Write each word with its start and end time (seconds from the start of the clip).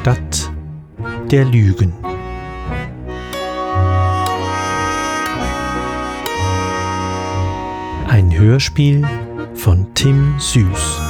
Stadt 0.00 0.50
der 1.30 1.44
Lügen. 1.44 1.92
Ein 8.08 8.32
Hörspiel 8.32 9.06
von 9.52 9.92
Tim 9.92 10.36
Süß. 10.38 11.00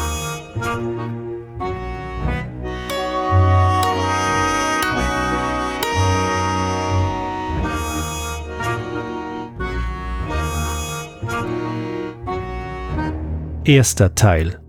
Erster 13.65 14.17
Teil 14.17 14.61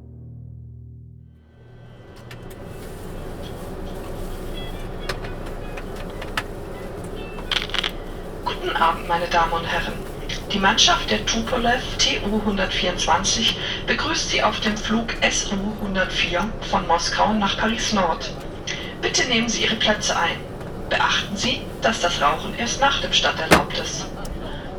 Mannschaft 10.62 11.10
der 11.10 11.26
Tupolev 11.26 11.82
TU 11.98 12.38
124 12.38 13.58
begrüßt 13.88 14.30
Sie 14.30 14.44
auf 14.44 14.60
dem 14.60 14.78
Flug 14.78 15.08
SU 15.28 15.56
104 15.82 16.48
von 16.70 16.86
Moskau 16.86 17.34
nach 17.34 17.58
Paris 17.58 17.94
Nord. 17.94 18.32
Bitte 19.02 19.28
nehmen 19.28 19.50
Sie 19.50 19.64
Ihre 19.64 19.76
Plätze 19.78 20.16
ein. 20.16 20.38
Beachten 20.88 21.36
Sie, 21.36 21.62
dass 21.82 22.00
das 22.00 22.22
Rauchen 22.22 22.54
erst 22.60 22.80
nach 22.80 23.02
dem 23.02 23.12
Start 23.12 23.40
erlaubt 23.40 23.76
ist. 23.80 24.06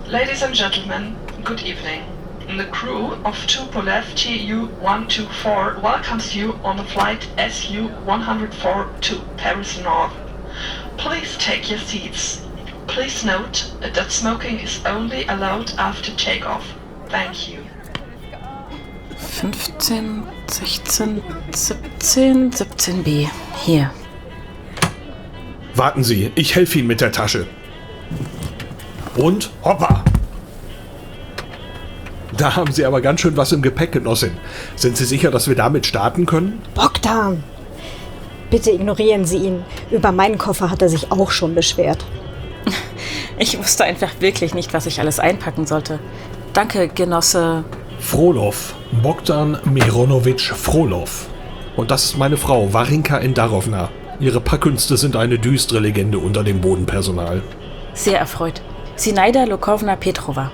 Ladies 0.07 0.45
and 0.45 0.55
gentlemen, 0.55 1.16
good 1.43 1.63
evening. 1.65 2.02
The 2.46 2.71
crew 2.71 3.15
of 3.24 3.37
Tupolev 3.49 4.05
TU 4.15 4.69
124 4.83 5.83
welcomes 5.83 6.33
you 6.33 6.55
on 6.63 6.79
the 6.79 6.85
flight 6.85 7.27
SU 7.39 7.89
104 8.05 8.87
to 9.01 9.17
Paris 9.37 9.80
North. 9.83 10.13
Please 10.96 11.37
take 11.39 11.69
your 11.69 11.80
seats. 11.80 12.41
Please 12.87 13.25
note 13.25 13.73
that 13.80 14.11
smoking 14.11 14.59
is 14.61 14.80
only 14.85 15.25
allowed 15.29 15.73
after 15.79 16.13
takeoff. 16.16 16.65
Thank 17.09 17.49
you. 17.49 17.59
15, 19.16 20.24
16, 20.47 21.23
17, 21.52 22.51
17b. 22.52 23.29
Hier. 23.65 23.91
Warten 25.74 26.05
Sie, 26.05 26.30
ich 26.35 26.55
helfe 26.55 26.79
Ihnen 26.79 26.89
mit 26.89 27.01
der 27.01 27.13
Tasche. 27.13 27.47
Und 29.17 29.51
hoppa! 29.65 30.05
Da 32.37 32.57
haben 32.57 32.73
Sie 32.73 32.85
aber 32.85 33.01
ganz 33.01 33.21
schön 33.21 33.37
was 33.37 33.52
im 33.52 33.63
Gepäck, 33.63 33.93
Genossin. 33.93 34.33
Sind 34.77 34.96
Sie 34.96 35.05
sicher, 35.05 35.30
dass 35.30 35.49
wir 35.49 35.55
damit 35.55 35.87
starten 35.87 36.27
können? 36.27 36.61
Bogdan! 36.74 37.43
Bitte 38.51 38.71
ignorieren 38.71 39.24
Sie 39.24 39.39
ihn. 39.39 39.65
Über 39.91 40.13
meinen 40.13 40.39
Koffer 40.39 40.71
hat 40.71 40.83
er 40.83 40.89
sich 40.89 41.11
auch 41.11 41.30
schon 41.30 41.55
beschwert. 41.55 42.05
Ich 43.43 43.59
wusste 43.59 43.82
einfach 43.82 44.21
wirklich 44.21 44.54
nicht, 44.54 44.73
was 44.73 44.87
ich 44.87 45.01
alles 45.01 45.18
einpacken 45.18 45.66
sollte. 45.66 45.98
Danke, 46.52 46.87
Genosse. 46.87 47.65
Frolov, 47.99 48.76
Bogdan 49.02 49.59
Mironowitsch 49.65 50.52
Frolov. 50.52 51.26
Und 51.76 51.90
das 51.90 52.04
ist 52.04 52.16
meine 52.16 52.37
Frau, 52.37 52.73
Warinka 52.73 53.18
Endarovna. 53.18 53.88
Ihre 54.21 54.40
Packkünste 54.40 54.96
sind 54.96 55.16
eine 55.16 55.40
düstere 55.40 55.80
Legende 55.80 56.18
unter 56.21 56.45
dem 56.45 56.60
Bodenpersonal. 56.60 57.43
Sehr 57.95 58.21
erfreut. 58.21 58.62
Sinaida 58.95 59.43
Lukovna 59.43 59.96
Petrova. 59.96 60.52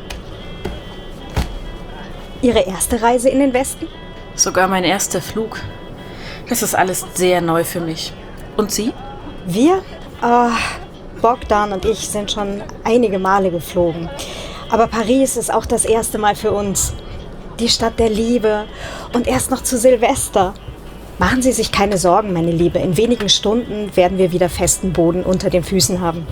Ihre 2.40 2.60
erste 2.60 3.02
Reise 3.02 3.28
in 3.28 3.40
den 3.40 3.52
Westen? 3.52 3.86
Sogar 4.34 4.66
mein 4.66 4.84
erster 4.84 5.20
Flug. 5.20 5.60
Das 6.48 6.62
ist 6.62 6.74
alles 6.74 7.04
sehr 7.12 7.42
neu 7.42 7.64
für 7.64 7.80
mich. 7.80 8.14
Und 8.56 8.70
Sie? 8.70 8.94
Wir? 9.46 9.82
Ah, 10.22 10.52
Bogdan 11.20 11.72
und 11.72 11.84
ich 11.84 12.08
sind 12.08 12.30
schon 12.30 12.62
einige 12.84 13.18
Male 13.18 13.50
geflogen. 13.50 14.08
Aber 14.70 14.86
Paris 14.86 15.36
ist 15.36 15.52
auch 15.52 15.66
das 15.66 15.84
erste 15.84 16.18
Mal 16.18 16.34
für 16.34 16.52
uns. 16.52 16.92
Die 17.58 17.68
Stadt 17.68 17.98
der 17.98 18.10
Liebe. 18.10 18.64
Und 19.14 19.26
erst 19.26 19.50
noch 19.50 19.62
zu 19.62 19.78
Silvester. 19.78 20.54
Machen 21.18 21.42
Sie 21.42 21.52
sich 21.52 21.72
keine 21.72 21.98
Sorgen, 21.98 22.32
meine 22.32 22.52
Liebe. 22.52 22.78
In 22.78 22.96
wenigen 22.96 23.28
Stunden 23.28 23.94
werden 23.96 24.18
wir 24.18 24.30
wieder 24.30 24.48
festen 24.48 24.92
Boden 24.92 25.24
unter 25.24 25.50
den 25.50 25.64
Füßen 25.64 26.00
haben. 26.00 26.26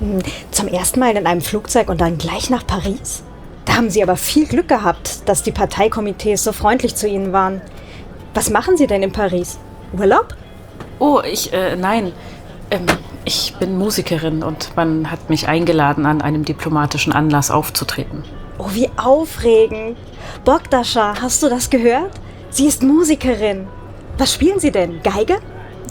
Hm, 0.00 0.18
Zum 0.50 0.68
ersten 0.68 1.00
Mal 1.00 1.16
in 1.16 1.26
einem 1.26 1.40
Flugzeug 1.40 1.88
und 1.88 2.00
dann 2.00 2.18
gleich 2.18 2.50
nach 2.50 2.66
Paris? 2.66 3.22
Da 3.64 3.76
haben 3.76 3.88
Sie 3.88 4.02
aber 4.02 4.16
viel 4.16 4.46
Glück 4.46 4.68
gehabt, 4.68 5.26
dass 5.26 5.42
die 5.42 5.52
Parteikomitees 5.52 6.44
so 6.44 6.52
freundlich 6.52 6.96
zu 6.96 7.08
Ihnen 7.08 7.32
waren. 7.32 7.62
Was 8.34 8.50
machen 8.50 8.76
Sie 8.76 8.86
denn 8.86 9.02
in 9.02 9.12
Paris? 9.12 9.58
Urlaub? 9.96 10.34
Oh, 10.98 11.20
ich, 11.24 11.52
äh, 11.52 11.76
nein. 11.76 12.12
Ähm, 12.70 12.86
ich 13.24 13.54
bin 13.58 13.78
Musikerin 13.78 14.42
und 14.42 14.76
man 14.76 15.10
hat 15.10 15.30
mich 15.30 15.48
eingeladen, 15.48 16.06
an 16.06 16.20
einem 16.22 16.44
diplomatischen 16.44 17.12
Anlass 17.12 17.50
aufzutreten. 17.50 18.24
Oh, 18.58 18.68
wie 18.72 18.90
aufregend. 18.96 19.96
Bogdascha, 20.44 21.14
hast 21.20 21.42
du 21.42 21.48
das 21.48 21.70
gehört? 21.70 22.12
Sie 22.50 22.66
ist 22.66 22.82
Musikerin. 22.82 23.66
Was 24.18 24.34
spielen 24.34 24.60
Sie 24.60 24.70
denn? 24.70 25.00
Geige? 25.02 25.38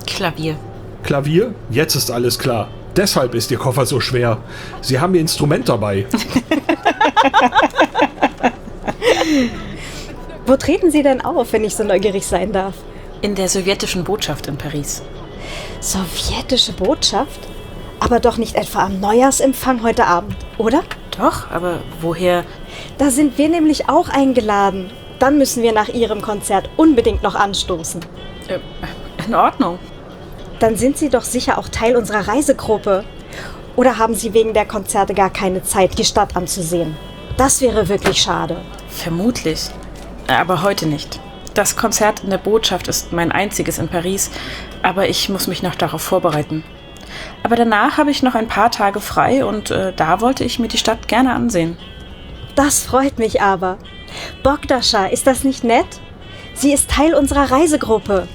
Klavier. 0.06 0.56
Klavier? 1.04 1.56
Jetzt 1.70 1.96
ist 1.96 2.12
alles 2.12 2.38
klar. 2.38 2.70
Deshalb 2.96 3.34
ist 3.36 3.50
Ihr 3.52 3.58
Koffer 3.58 3.86
so 3.86 4.00
schwer. 4.00 4.38
Sie 4.82 5.00
haben 5.00 5.16
Ihr 5.16 5.22
Instrument 5.22 5.68
dabei. 5.70 6.06
Wo 10.46 10.58
treten 10.58 10.92
Sie 10.92 11.02
denn 11.02 11.22
auf, 11.22 11.54
wenn 11.54 11.64
ich 11.64 11.76
so 11.76 11.84
neugierig 11.84 12.26
sein 12.26 12.52
darf? 12.52 12.74
In 13.22 13.36
der 13.36 13.48
sowjetischen 13.48 14.04
Botschaft 14.04 14.48
in 14.48 14.58
Paris. 14.58 15.02
Sowjetische 15.80 16.74
Botschaft? 16.74 17.40
Aber 18.00 18.20
doch 18.20 18.38
nicht 18.38 18.56
etwa 18.56 18.86
am 18.86 19.00
Neujahrsempfang 19.00 19.84
heute 19.84 20.06
Abend, 20.06 20.36
oder? 20.58 20.84
Doch, 21.18 21.52
aber 21.52 21.82
woher? 22.02 22.44
Da 22.98 23.12
sind 23.12 23.38
wir 23.38 23.50
nämlich 23.50 23.90
auch 23.90 24.10
eingeladen. 24.10 24.92
Dann 25.20 25.38
müssen 25.38 25.62
wir 25.62 25.72
nach 25.72 25.90
Ihrem 25.90 26.22
Konzert 26.22 26.70
unbedingt 26.78 27.22
noch 27.22 27.36
anstoßen. 27.36 28.02
Äh, 28.48 28.60
in 29.28 29.36
Ordnung. 29.36 29.78
Dann 30.60 30.76
sind 30.78 30.98
Sie 30.98 31.10
doch 31.10 31.24
sicher 31.24 31.58
auch 31.58 31.70
Teil 31.70 31.96
unserer 31.96 32.28
Reisegruppe. 32.28 33.04
Oder 33.76 33.98
haben 33.98 34.16
Sie 34.16 34.34
wegen 34.34 34.54
der 34.54 34.66
Konzerte 34.66 35.14
gar 35.14 35.30
keine 35.30 35.64
Zeit, 35.64 35.98
die 35.98 36.06
Stadt 36.06 36.36
anzusehen? 36.36 36.98
Das 37.38 37.62
wäre 37.62 37.88
wirklich 37.88 38.22
schade. 38.22 38.58
Vermutlich. 38.88 39.70
Aber 40.28 40.64
heute 40.64 40.88
nicht. 40.88 41.20
Das 41.54 41.76
Konzert 41.76 42.24
in 42.24 42.30
der 42.30 42.38
Botschaft 42.38 42.88
ist 42.88 43.12
mein 43.12 43.32
einziges 43.32 43.78
in 43.78 43.90
Paris, 43.90 44.32
aber 44.84 45.10
ich 45.10 45.28
muss 45.30 45.48
mich 45.48 45.64
noch 45.64 45.76
darauf 45.76 46.02
vorbereiten. 46.02 46.64
Aber 47.44 47.56
danach 47.56 47.98
habe 47.98 48.12
ich 48.12 48.24
noch 48.24 48.36
ein 48.36 48.48
paar 48.48 48.72
Tage 48.72 49.02
frei 49.02 49.44
und 49.44 49.70
äh, 49.70 49.92
da 49.94 50.22
wollte 50.22 50.44
ich 50.44 50.60
mir 50.60 50.70
die 50.70 50.78
Stadt 50.78 51.08
gerne 51.08 51.34
ansehen. 51.34 51.78
Das 52.56 52.82
freut 52.82 53.20
mich 53.20 53.42
aber. 53.42 53.78
Bogdascha, 54.44 55.08
ist 55.08 55.28
das 55.28 55.44
nicht 55.44 55.64
nett? 55.64 55.88
Sie 56.54 56.74
ist 56.74 56.90
Teil 56.90 57.14
unserer 57.14 57.52
Reisegruppe. 57.52 58.28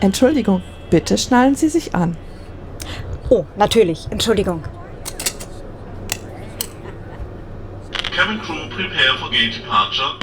Entschuldigung, 0.00 0.62
bitte 0.90 1.18
schnallen 1.18 1.54
Sie 1.54 1.68
sich 1.68 1.94
an. 1.94 2.16
Oh, 3.28 3.44
natürlich. 3.56 4.06
Entschuldigung. 4.10 4.62
Cabin 8.18 8.40
crew 8.40 8.68
prepare 8.70 9.16
for 9.20 9.30
gate 9.30 9.54
departure. 9.54 10.16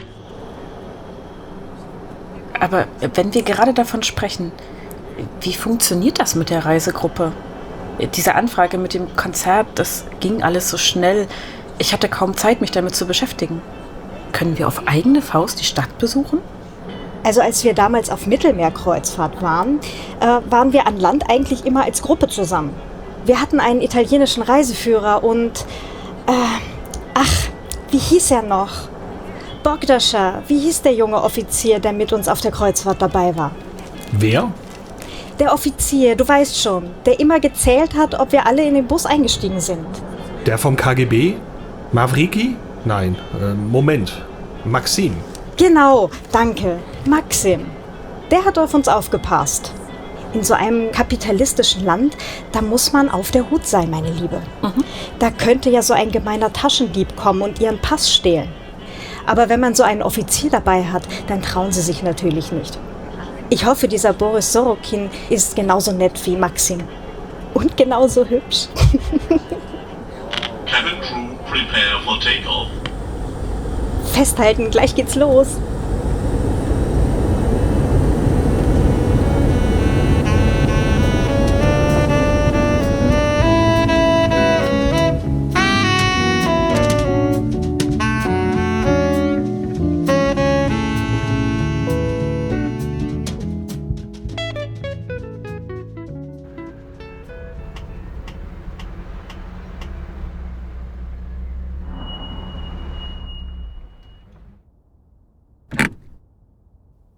Aber 2.60 2.88
wenn 3.14 3.34
wir 3.34 3.42
gerade 3.42 3.74
davon 3.74 4.04
sprechen, 4.04 4.52
wie 5.40 5.54
funktioniert 5.54 6.20
das 6.20 6.36
mit 6.36 6.50
der 6.50 6.66
Reisegruppe? 6.66 7.32
Diese 8.16 8.36
Anfrage 8.36 8.78
mit 8.78 8.94
dem 8.94 9.16
Konzert, 9.16 9.68
das 9.76 10.04
ging 10.20 10.44
alles 10.44 10.70
so 10.70 10.78
schnell. 10.78 11.30
Ich 11.78 11.94
hatte 11.94 12.10
kaum 12.10 12.36
Zeit, 12.36 12.60
mich 12.60 12.72
damit 12.72 12.96
zu 12.96 13.08
beschäftigen. 13.08 13.62
Können 14.34 14.58
wir 14.58 14.68
auf 14.68 14.88
eigene 14.88 15.22
Faust 15.22 15.62
die 15.62 15.66
Stadt 15.66 15.98
besuchen? 15.98 16.40
Also 17.24 17.40
als 17.40 17.64
wir 17.64 17.74
damals 17.74 18.10
auf 18.10 18.28
Mittelmeerkreuzfahrt 18.28 19.42
waren, 19.42 19.80
äh, 20.20 20.42
waren 20.50 20.74
wir 20.74 20.86
an 20.86 21.00
Land 21.00 21.30
eigentlich 21.30 21.66
immer 21.66 21.86
als 21.86 22.02
Gruppe 22.02 22.28
zusammen. 22.28 22.74
Wir 23.24 23.40
hatten 23.40 23.62
einen 23.62 23.82
italienischen 23.82 24.44
Reiseführer 24.44 25.24
und... 25.24 25.66
Äh, 26.28 26.34
ach, 27.14 27.45
wie 27.96 28.00
hieß 28.00 28.32
er 28.32 28.42
noch? 28.42 28.90
Bogdascha, 29.64 30.44
wie 30.50 30.60
hieß 30.60 30.82
der 30.82 30.94
junge 30.94 31.24
Offizier, 31.24 31.80
der 31.80 31.94
mit 31.94 32.12
uns 32.12 32.28
auf 32.28 32.42
der 32.42 32.52
Kreuzfahrt 32.52 33.02
dabei 33.02 33.34
war? 33.38 33.52
Wer? 34.12 34.52
Der 35.40 35.54
Offizier, 35.54 36.18
du 36.18 36.28
weißt 36.28 36.62
schon, 36.62 36.90
der 37.06 37.22
immer 37.22 37.40
gezählt 37.40 37.96
hat, 37.96 38.20
ob 38.20 38.34
wir 38.34 38.46
alle 38.46 38.64
in 38.66 38.74
den 38.74 38.86
Bus 38.86 39.06
eingestiegen 39.06 39.62
sind. 39.62 39.88
Der 40.46 40.58
vom 40.58 40.76
KGB? 40.76 41.36
Mavriki? 41.94 42.58
Nein, 42.84 43.16
äh, 43.42 43.54
Moment. 43.54 44.12
Maxim. 44.66 45.16
Genau, 45.56 46.10
danke. 46.34 46.80
Maxim. 47.06 47.62
Der 48.30 48.44
hat 48.44 48.58
auf 48.58 48.74
uns 48.74 48.90
aufgepasst. 48.90 49.72
In 50.36 50.44
so 50.44 50.54
einem 50.54 50.92
kapitalistischen 50.92 51.86
Land, 51.86 52.18
da 52.52 52.62
muss 52.62 52.92
man 52.92 53.10
auf 53.10 53.32
der 53.32 53.50
Hut 53.50 53.66
sein, 53.66 53.90
meine 53.90 54.10
Liebe. 54.10 54.42
Da 55.18 55.32
könnte 55.32 55.70
ja 55.70 55.82
so 55.82 55.94
ein 55.94 56.12
gemeiner 56.12 56.52
Taschendieb 56.52 57.16
kommen 57.16 57.42
und 57.42 57.62
ihren 57.62 57.80
Pass 57.80 58.14
stehlen. 58.14 58.50
Aber 59.26 59.48
wenn 59.48 59.62
man 59.62 59.76
so 59.76 59.84
einen 59.84 60.02
Offizier 60.02 60.50
dabei 60.50 60.84
hat, 60.84 61.04
dann 61.28 61.42
trauen 61.42 61.72
sie 61.72 61.80
sich 61.80 62.04
natürlich 62.04 62.52
nicht. 62.52 62.78
Ich 63.50 63.66
hoffe, 63.66 63.88
dieser 63.88 64.12
Boris 64.12 64.52
Sorokin 64.52 65.10
ist 65.30 65.56
genauso 65.56 65.94
nett 65.94 66.20
wie 66.26 66.36
Maxim. 66.36 66.84
Und 67.54 67.78
genauso 67.78 68.26
hübsch. 68.26 68.68
Cabin 70.66 71.00
crew, 71.02 71.30
prepare 71.50 72.02
for 72.04 72.20
takeoff. 72.20 72.68
Festhalten, 74.12 74.70
gleich 74.70 74.96
geht's 74.96 75.16
los. 75.16 75.48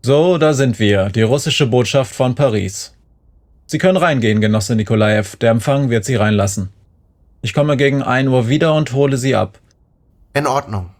So, 0.08 0.38
da 0.38 0.54
sind 0.54 0.80
wir, 0.80 1.10
die 1.10 1.22
russische 1.22 1.68
Botschaft 1.68 2.16
von 2.16 2.34
Paris. 2.34 2.94
Sie 3.66 3.78
können 3.78 3.98
reingehen, 3.98 4.40
Genosse 4.40 4.74
Nikolaev, 4.74 5.36
der 5.36 5.52
Empfang 5.52 5.90
wird 5.90 6.06
Sie 6.06 6.16
reinlassen. 6.16 6.70
Ich 7.42 7.54
komme 7.54 7.76
gegen 7.76 8.02
1 8.02 8.30
Uhr 8.30 8.48
wieder 8.48 8.74
und 8.74 8.94
hole 8.94 9.18
Sie 9.18 9.36
ab. 9.36 9.60
In 10.34 10.48
Ordnung. 10.48 10.92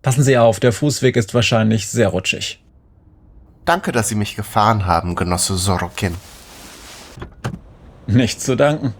Passen 0.00 0.22
Sie 0.22 0.38
auf, 0.38 0.58
der 0.58 0.72
Fußweg 0.72 1.16
ist 1.16 1.34
wahrscheinlich 1.34 1.86
sehr 1.88 2.08
rutschig. 2.08 2.62
Danke, 3.66 3.92
dass 3.92 4.08
Sie 4.08 4.14
mich 4.14 4.36
gefahren 4.36 4.86
haben, 4.86 5.16
Genosse 5.16 5.58
Sorokin. 5.58 6.14
Nichts 8.06 8.42
zu 8.46 8.56
danken. 8.56 8.94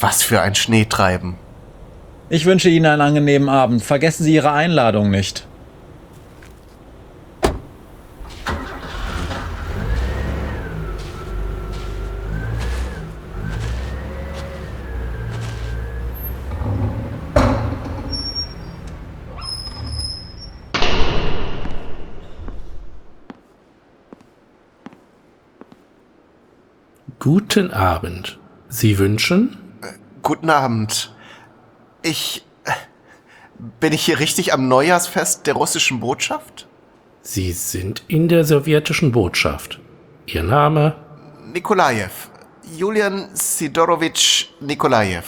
Was 0.00 0.22
für 0.22 0.40
ein 0.40 0.54
Schneetreiben. 0.54 1.34
Ich 2.30 2.46
wünsche 2.46 2.70
Ihnen 2.70 2.86
einen 2.86 3.02
angenehmen 3.02 3.50
Abend. 3.50 3.82
Vergessen 3.82 4.24
Sie 4.24 4.32
Ihre 4.32 4.52
Einladung 4.52 5.10
nicht. 5.10 5.46
Guten 27.26 27.72
Abend. 27.72 28.38
Sie 28.68 28.98
wünschen? 28.98 29.58
Guten 30.22 30.48
Abend. 30.48 31.12
Ich. 32.02 32.46
Bin 33.80 33.92
ich 33.92 34.04
hier 34.04 34.20
richtig 34.20 34.52
am 34.52 34.68
Neujahrsfest 34.68 35.44
der 35.44 35.54
russischen 35.54 35.98
Botschaft? 35.98 36.68
Sie 37.22 37.50
sind 37.50 38.04
in 38.06 38.28
der 38.28 38.44
sowjetischen 38.44 39.10
Botschaft. 39.10 39.80
Ihr 40.26 40.44
Name? 40.44 40.94
Nikolajew. 41.52 42.12
Julian 42.76 43.28
Sidorowitsch 43.34 44.46
Nikolajew. 44.60 45.24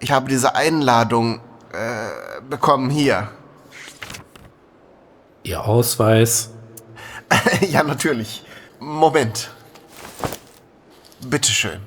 Ich 0.00 0.12
habe 0.12 0.28
diese 0.28 0.54
Einladung 0.54 1.40
äh, 1.72 2.42
bekommen 2.50 2.90
hier. 2.90 3.30
Ihr 5.44 5.64
Ausweis? 5.64 6.50
ja, 7.70 7.82
natürlich. 7.82 8.44
Moment. 8.80 9.53
Bitteschön. 11.24 11.80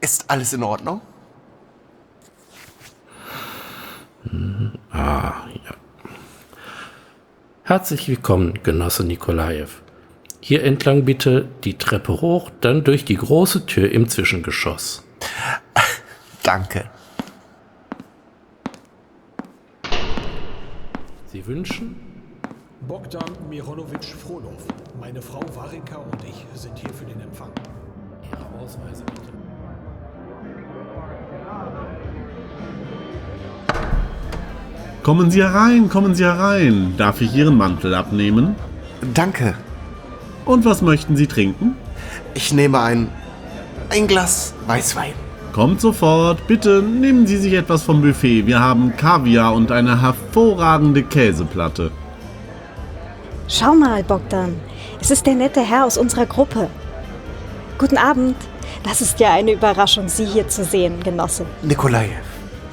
Ist 0.00 0.28
alles 0.28 0.52
in 0.52 0.62
Ordnung? 0.62 1.00
Ah, 4.90 5.46
ja. 5.64 5.74
Herzlich 7.62 8.08
willkommen, 8.08 8.58
Genosse 8.62 9.04
Nikolajew. 9.04 9.68
Hier 10.40 10.64
entlang 10.64 11.04
bitte 11.04 11.48
die 11.64 11.78
Treppe 11.78 12.20
hoch, 12.20 12.50
dann 12.60 12.82
durch 12.82 13.04
die 13.04 13.16
große 13.16 13.66
Tür 13.66 13.92
im 13.92 14.08
Zwischengeschoss. 14.08 15.04
Danke. 16.50 16.84
Sie 21.30 21.46
wünschen? 21.46 21.94
Bogdan 22.88 23.30
Mironowitsch 23.48 24.14
Frolov. 24.22 24.62
Meine 25.00 25.22
Frau 25.22 25.42
Warinka 25.54 25.98
und 25.98 26.24
ich 26.24 26.44
sind 26.60 26.76
hier 26.76 26.92
für 26.92 27.04
den 27.04 27.20
Empfang. 27.20 27.52
Ihre 28.28 28.60
Ausweise 28.60 29.04
bitte. 29.04 29.30
Kommen 35.04 35.30
Sie 35.30 35.44
herein, 35.44 35.88
kommen 35.88 36.16
Sie 36.16 36.24
herein. 36.24 36.94
Darf 36.96 37.20
ich 37.20 37.32
Ihren 37.32 37.56
Mantel 37.56 37.94
abnehmen? 37.94 38.56
Danke. 39.14 39.54
Und 40.44 40.64
was 40.64 40.82
möchten 40.82 41.14
Sie 41.14 41.28
trinken? 41.28 41.76
Ich 42.34 42.52
nehme 42.52 42.80
ein. 42.80 43.08
ein 43.90 44.08
Glas 44.08 44.52
Weißwein. 44.66 45.29
Kommt 45.52 45.80
sofort. 45.80 46.46
Bitte 46.46 46.80
nehmen 46.82 47.26
Sie 47.26 47.36
sich 47.36 47.54
etwas 47.54 47.82
vom 47.82 48.02
Buffet. 48.02 48.46
Wir 48.46 48.60
haben 48.60 48.96
Kaviar 48.96 49.52
und 49.54 49.72
eine 49.72 50.00
hervorragende 50.00 51.02
Käseplatte. 51.02 51.90
Schau 53.48 53.74
mal, 53.74 54.04
Bogdan. 54.04 54.54
Es 55.00 55.10
ist 55.10 55.26
der 55.26 55.34
nette 55.34 55.60
Herr 55.60 55.86
aus 55.86 55.98
unserer 55.98 56.26
Gruppe. 56.26 56.68
Guten 57.78 57.98
Abend. 57.98 58.36
Das 58.84 59.00
ist 59.00 59.18
ja 59.18 59.32
eine 59.32 59.52
Überraschung, 59.52 60.08
Sie 60.08 60.24
hier 60.24 60.48
zu 60.48 60.64
sehen, 60.64 61.02
Genosse. 61.02 61.44
Nikolajew. 61.62 62.10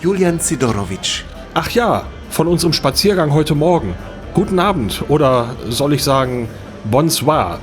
Julian 0.01 0.39
Sidorowitsch. 0.39 1.23
Ach 1.55 1.69
ja, 1.71 2.03
von 2.29 2.47
unserem 2.47 2.73
Spaziergang 2.73 3.33
heute 3.33 3.55
Morgen. 3.55 3.95
Guten 4.35 4.59
Abend 4.59 5.03
oder 5.07 5.55
soll 5.67 5.93
ich 5.93 6.03
sagen 6.03 6.47
Bonsoir. 6.83 7.59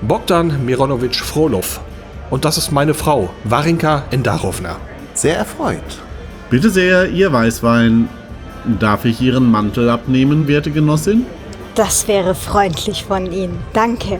Bogdan 0.00 0.64
Mironowitsch 0.64 1.20
Frolov. 1.20 1.80
Und 2.30 2.44
das 2.44 2.58
ist 2.58 2.70
meine 2.70 2.94
Frau, 2.94 3.30
Warinka 3.44 4.04
Endarovna. 4.10 4.76
Sehr 5.14 5.36
erfreut. 5.36 6.02
Bitte 6.50 6.70
sehr, 6.70 7.08
Ihr 7.08 7.32
Weißwein. 7.32 8.08
Darf 8.78 9.04
ich 9.04 9.20
Ihren 9.20 9.50
Mantel 9.50 9.88
abnehmen, 9.88 10.46
werte 10.46 10.70
Genossin? 10.70 11.26
Das 11.74 12.08
wäre 12.08 12.34
freundlich 12.34 13.04
von 13.04 13.30
Ihnen. 13.30 13.58
Danke. 13.72 14.18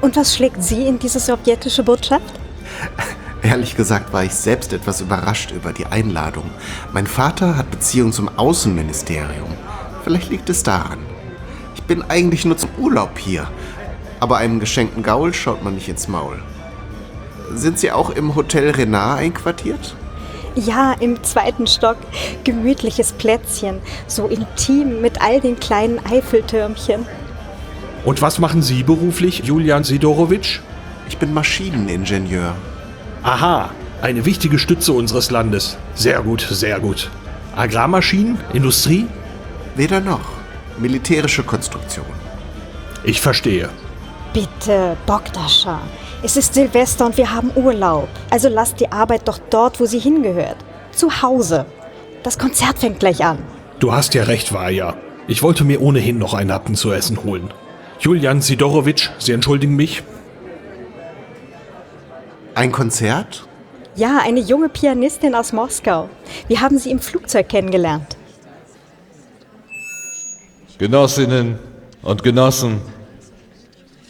Und 0.00 0.16
was 0.16 0.34
schlägt 0.34 0.62
Sie 0.62 0.86
in 0.86 0.98
diese 0.98 1.20
sowjetische 1.20 1.82
Botschaft? 1.82 2.34
Ehrlich 3.42 3.76
gesagt 3.76 4.12
war 4.12 4.24
ich 4.24 4.34
selbst 4.34 4.72
etwas 4.72 5.00
überrascht 5.00 5.50
über 5.52 5.72
die 5.72 5.86
Einladung. 5.86 6.50
Mein 6.92 7.06
Vater 7.06 7.56
hat 7.56 7.70
Beziehungen 7.70 8.12
zum 8.12 8.30
Außenministerium. 8.38 9.50
Vielleicht 10.02 10.30
liegt 10.30 10.50
es 10.50 10.62
daran. 10.62 10.98
Ich 11.74 11.82
bin 11.82 12.02
eigentlich 12.08 12.44
nur 12.44 12.56
zum 12.56 12.70
Urlaub 12.78 13.18
hier. 13.18 13.46
Aber 14.20 14.38
einem 14.38 14.60
geschenkten 14.60 15.02
Gaul 15.02 15.34
schaut 15.34 15.62
man 15.62 15.74
nicht 15.74 15.88
ins 15.88 16.08
Maul. 16.08 16.42
Sind 17.52 17.78
Sie 17.78 17.92
auch 17.92 18.10
im 18.10 18.34
Hotel 18.34 18.70
Renard 18.70 19.20
einquartiert? 19.20 19.94
Ja, 20.54 20.94
im 21.00 21.22
zweiten 21.24 21.66
Stock. 21.66 21.96
Gemütliches 22.44 23.12
Plätzchen. 23.12 23.80
So 24.06 24.26
intim 24.28 25.00
mit 25.00 25.20
all 25.20 25.40
den 25.40 25.58
kleinen 25.58 25.98
Eiffeltürmchen. 26.06 27.06
Und 28.04 28.22
was 28.22 28.38
machen 28.38 28.62
Sie 28.62 28.82
beruflich, 28.82 29.42
Julian 29.44 29.82
Sidorowitsch? 29.82 30.60
Ich 31.08 31.18
bin 31.18 31.34
Maschineningenieur. 31.34 32.54
Aha, 33.22 33.70
eine 34.02 34.24
wichtige 34.24 34.58
Stütze 34.58 34.92
unseres 34.92 35.30
Landes. 35.30 35.76
Sehr 35.94 36.22
gut, 36.22 36.46
sehr 36.50 36.78
gut. 36.80 37.10
Agrarmaschinen? 37.56 38.38
Industrie? 38.52 39.06
Weder 39.76 40.00
noch. 40.00 40.32
Militärische 40.78 41.42
Konstruktion. 41.42 42.06
Ich 43.02 43.20
verstehe. 43.20 43.70
Bitte, 44.34 44.96
Bogdascha. 45.06 45.80
Es 46.24 46.36
ist 46.36 46.54
Silvester 46.54 47.06
und 47.06 47.16
wir 47.16 47.32
haben 47.32 47.52
Urlaub. 47.54 48.08
Also 48.30 48.48
lasst 48.48 48.80
die 48.80 48.90
Arbeit 48.90 49.28
doch 49.28 49.38
dort, 49.48 49.78
wo 49.78 49.86
sie 49.86 50.00
hingehört. 50.00 50.56
Zu 50.90 51.22
Hause. 51.22 51.66
Das 52.24 52.36
Konzert 52.36 52.80
fängt 52.80 52.98
gleich 52.98 53.24
an. 53.24 53.38
Du 53.78 53.92
hast 53.92 54.12
ja 54.14 54.24
recht, 54.24 54.52
Vaja. 54.52 54.96
Ich 55.28 55.44
wollte 55.44 55.62
mir 55.62 55.80
ohnehin 55.80 56.18
noch 56.18 56.34
einen 56.34 56.52
Happen 56.52 56.74
zu 56.74 56.92
essen 56.92 57.22
holen. 57.22 57.54
Julian 58.00 58.42
Sidorowitsch, 58.42 59.10
Sie 59.18 59.30
entschuldigen 59.30 59.76
mich? 59.76 60.02
Ein 62.56 62.72
Konzert? 62.72 63.46
Ja, 63.94 64.18
eine 64.24 64.40
junge 64.40 64.68
Pianistin 64.68 65.36
aus 65.36 65.52
Moskau. 65.52 66.10
Wir 66.48 66.60
haben 66.60 66.78
sie 66.78 66.90
im 66.90 66.98
Flugzeug 66.98 67.48
kennengelernt. 67.48 68.16
Genossinnen 70.78 71.60
und 72.02 72.24
Genossen, 72.24 72.80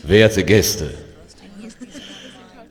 werte 0.07 0.45
Gäste, 0.45 0.91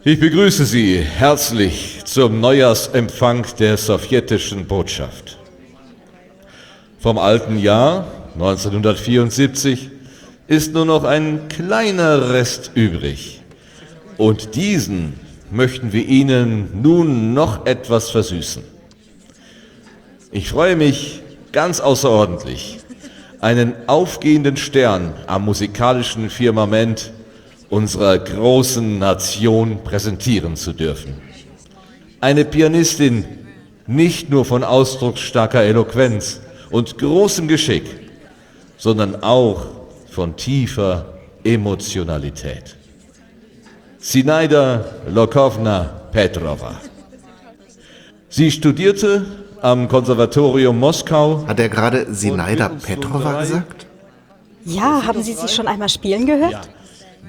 Ich 0.03 0.19
begrüße 0.19 0.65
Sie 0.65 0.99
herzlich 0.99 2.01
zum 2.03 2.41
Neujahrsempfang 2.41 3.45
der 3.57 3.77
sowjetischen 3.77 4.65
Botschaft. 4.65 5.39
Vom 6.99 7.17
alten 7.17 7.57
Jahr 7.57 8.05
1974 8.33 9.89
ist 10.47 10.73
nur 10.73 10.85
noch 10.85 11.05
ein 11.05 11.47
kleiner 11.47 12.31
Rest 12.31 12.71
übrig. 12.75 13.41
Und 14.17 14.55
diesen 14.55 15.19
möchten 15.49 15.91
wir 15.93 16.05
Ihnen 16.05 16.81
nun 16.81 17.33
noch 17.33 17.65
etwas 17.65 18.09
versüßen. 18.09 18.63
Ich 20.31 20.49
freue 20.49 20.75
mich 20.75 21.21
ganz 21.51 21.79
außerordentlich, 21.79 22.79
einen 23.39 23.73
aufgehenden 23.87 24.57
Stern 24.57 25.13
am 25.27 25.45
musikalischen 25.45 26.29
Firmament 26.29 27.11
unserer 27.73 28.19
großen 28.19 28.99
Nation 28.99 29.83
präsentieren 29.83 30.55
zu 30.55 30.73
dürfen. 30.73 31.15
Eine 32.21 32.45
Pianistin 32.45 33.25
nicht 33.87 34.29
nur 34.29 34.45
von 34.45 34.63
ausdrucksstarker 34.63 35.63
Eloquenz 35.63 36.39
und 36.69 36.99
großem 36.99 37.47
Geschick, 37.47 37.85
sondern 38.77 39.23
auch 39.23 39.65
von 40.07 40.35
tiefer 40.35 41.13
Emotionalität. 41.43 42.75
Sinaida 43.97 44.85
Lokovna 45.09 45.89
Petrova. 46.11 46.79
Sie 48.29 48.51
studierte 48.51 49.25
am 49.61 49.87
Konservatorium 49.87 50.79
Moskau. 50.79 51.43
Hat 51.47 51.59
er 51.59 51.69
gerade 51.69 52.13
Sinaida 52.13 52.69
Petrova 52.69 53.41
gesagt? 53.41 53.87
Ja, 54.63 55.03
haben 55.07 55.23
Sie 55.23 55.33
sie 55.33 55.47
schon 55.47 55.67
einmal 55.67 55.89
spielen 55.89 56.27
gehört? 56.27 56.69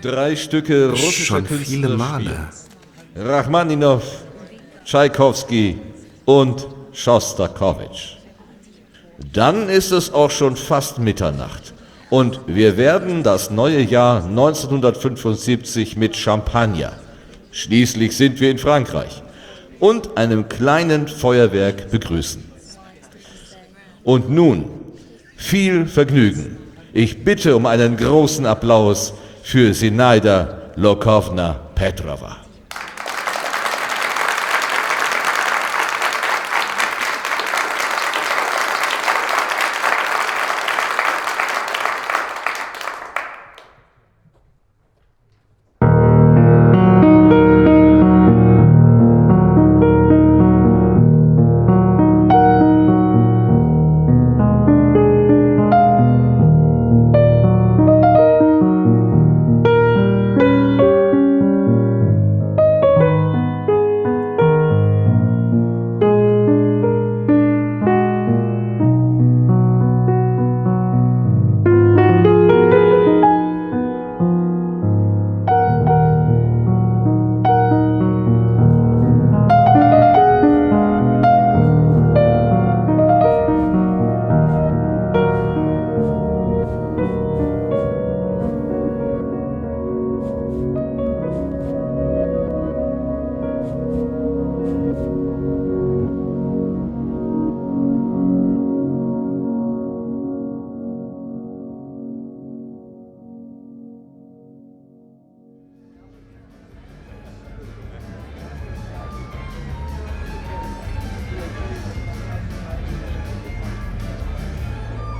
Drei 0.04 0.36
Stücke 0.36 0.90
russischer 0.90 1.36
Schon 1.36 1.46
Künstler 1.46 1.66
viele 1.66 1.88
Male. 1.96 2.24
spielen. 2.24 3.26
Rachmaninow, 3.26 4.02
Tschaikowski 4.84 5.78
und 6.26 6.66
Schostakowitsch. 6.92 8.16
Dann 9.32 9.70
ist 9.70 9.92
es 9.92 10.12
auch 10.12 10.30
schon 10.30 10.56
fast 10.56 10.98
Mitternacht. 10.98 11.72
Und 12.10 12.38
wir 12.46 12.76
werden 12.76 13.22
das 13.22 13.50
neue 13.50 13.80
Jahr 13.80 14.26
1975 14.26 15.96
mit 15.96 16.14
Champagner. 16.16 16.92
Schließlich 17.50 18.14
sind 18.14 18.40
wir 18.40 18.50
in 18.50 18.58
Frankreich. 18.58 19.22
Und 19.80 20.18
einem 20.18 20.50
kleinen 20.50 21.08
Feuerwerk 21.08 21.90
begrüßen. 21.90 22.44
Und 24.02 24.28
nun 24.28 24.66
viel 25.34 25.86
Vergnügen. 25.86 26.58
Ich 26.92 27.24
bitte 27.24 27.56
um 27.56 27.64
einen 27.64 27.96
großen 27.96 28.44
Applaus 28.44 29.14
für 29.44 29.74
Sinaida 29.74 30.72
Lokovna 30.76 31.54
Petrova. 31.74 32.43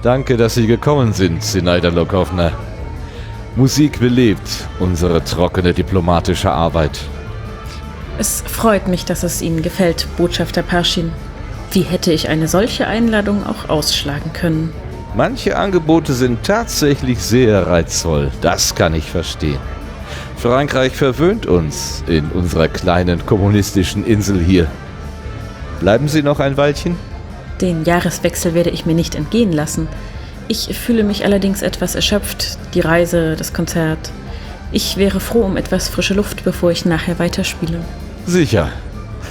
Danke, 0.05 0.37
dass 0.37 0.55
Sie 0.55 0.67
gekommen 0.67 1.15
sind, 1.15 1.43
Sinaida 1.43 1.89
Lokovna. 1.89 2.53
Musik 3.57 4.01
belebt 4.01 4.69
unsere 4.79 5.25
trockene 5.25 5.73
diplomatische 5.73 6.51
Arbeit. 6.51 7.01
Es 8.19 8.43
freut 8.47 8.87
mich, 8.87 9.07
dass 9.07 9.23
es 9.23 9.41
Ihnen 9.41 9.63
gefällt, 9.63 10.07
Botschafter 10.19 10.63
Perschin. 10.63 11.11
Wie 11.73 11.81
hätte 11.81 12.13
ich 12.13 12.29
eine 12.29 12.49
solche 12.49 12.87
Einladung 12.87 13.47
auch 13.47 13.71
ausschlagen 13.71 14.35
können? 14.35 14.75
Manche 15.17 15.57
Angebote 15.57 16.13
sind 16.13 16.43
tatsächlich 16.43 17.19
sehr 17.21 17.67
reizvoll, 17.67 18.31
das 18.43 18.75
kann 18.75 18.93
ich 18.93 19.11
verstehen. 19.11 19.59
Frankreich 20.37 20.95
verwöhnt 20.95 21.47
uns 21.47 22.05
in 22.07 22.27
unserer 22.27 22.69
kleinen 22.69 23.25
kommunistischen 23.25 24.05
Insel 24.05 24.39
hier. 24.39 24.67
Bleiben 25.81 26.09
Sie 26.09 26.23
noch 26.23 26.41
ein 26.41 26.59
Weilchen? 26.59 27.14
Den 27.65 27.85
Jahreswechsel 27.85 28.53
werde 28.53 28.69
ich 28.69 28.85
mir 28.85 28.93
nicht 28.93 29.15
entgehen 29.15 29.51
lassen. 29.51 29.89
Ich 30.49 30.79
fühle 30.79 31.03
mich 31.03 31.25
allerdings 31.25 31.63
etwas 31.63 31.95
erschöpft. 31.95 32.59
Die 32.75 32.81
Reise, 32.81 33.37
das 33.37 33.55
Konzert. 33.55 34.11
Ich 34.71 34.99
wäre 34.99 35.19
froh 35.19 35.45
um 35.45 35.57
etwas 35.57 35.89
frische 35.89 36.13
Luft, 36.13 36.45
bevor 36.45 36.73
ich 36.73 36.85
nachher 36.85 37.19
weiterspiele. 37.19 37.81
Sicher. 38.27 38.69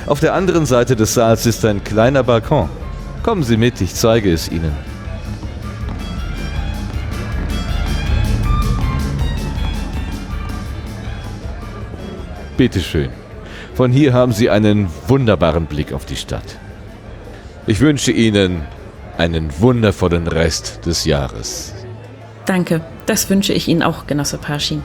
Auf 0.08 0.20
der 0.20 0.34
anderen 0.34 0.66
Seite 0.66 0.96
des 0.96 1.13
Saals 1.13 1.46
ist 1.46 1.63
ein 1.63 1.84
kleiner 1.84 2.24
Balkon. 2.24 2.70
Kommen 3.22 3.44
Sie 3.44 3.56
mit, 3.56 3.80
ich 3.82 3.94
zeige 3.94 4.34
es 4.34 4.50
Ihnen. 4.50 4.72
Bitte 12.58 12.80
schön. 12.80 13.10
Von 13.75 13.92
hier 13.92 14.12
haben 14.12 14.32
Sie 14.32 14.50
einen 14.50 14.90
wunderbaren 15.08 15.68
Blick 15.68 15.94
auf 15.94 16.06
die 16.06 16.16
Stadt. 16.16 16.62
Ich 17.65 17.79
wünsche 17.79 18.12
Ihnen 18.12 18.63
einen 19.17 19.58
wundervollen 19.62 20.27
Rest 20.27 20.86
des 20.86 21.05
Jahres. 21.05 21.74
Danke, 22.46 22.82
das 23.05 23.29
wünsche 23.29 23.53
ich 23.53 23.70
Ihnen 23.70 23.84
auch, 23.84 24.05
Genosse 24.05 24.38
Parschin. 24.38 24.84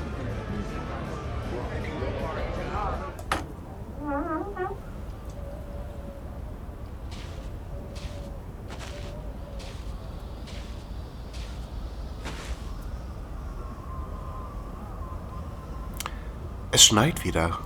Es 16.70 16.84
schneit 16.84 17.24
wieder. 17.24 17.58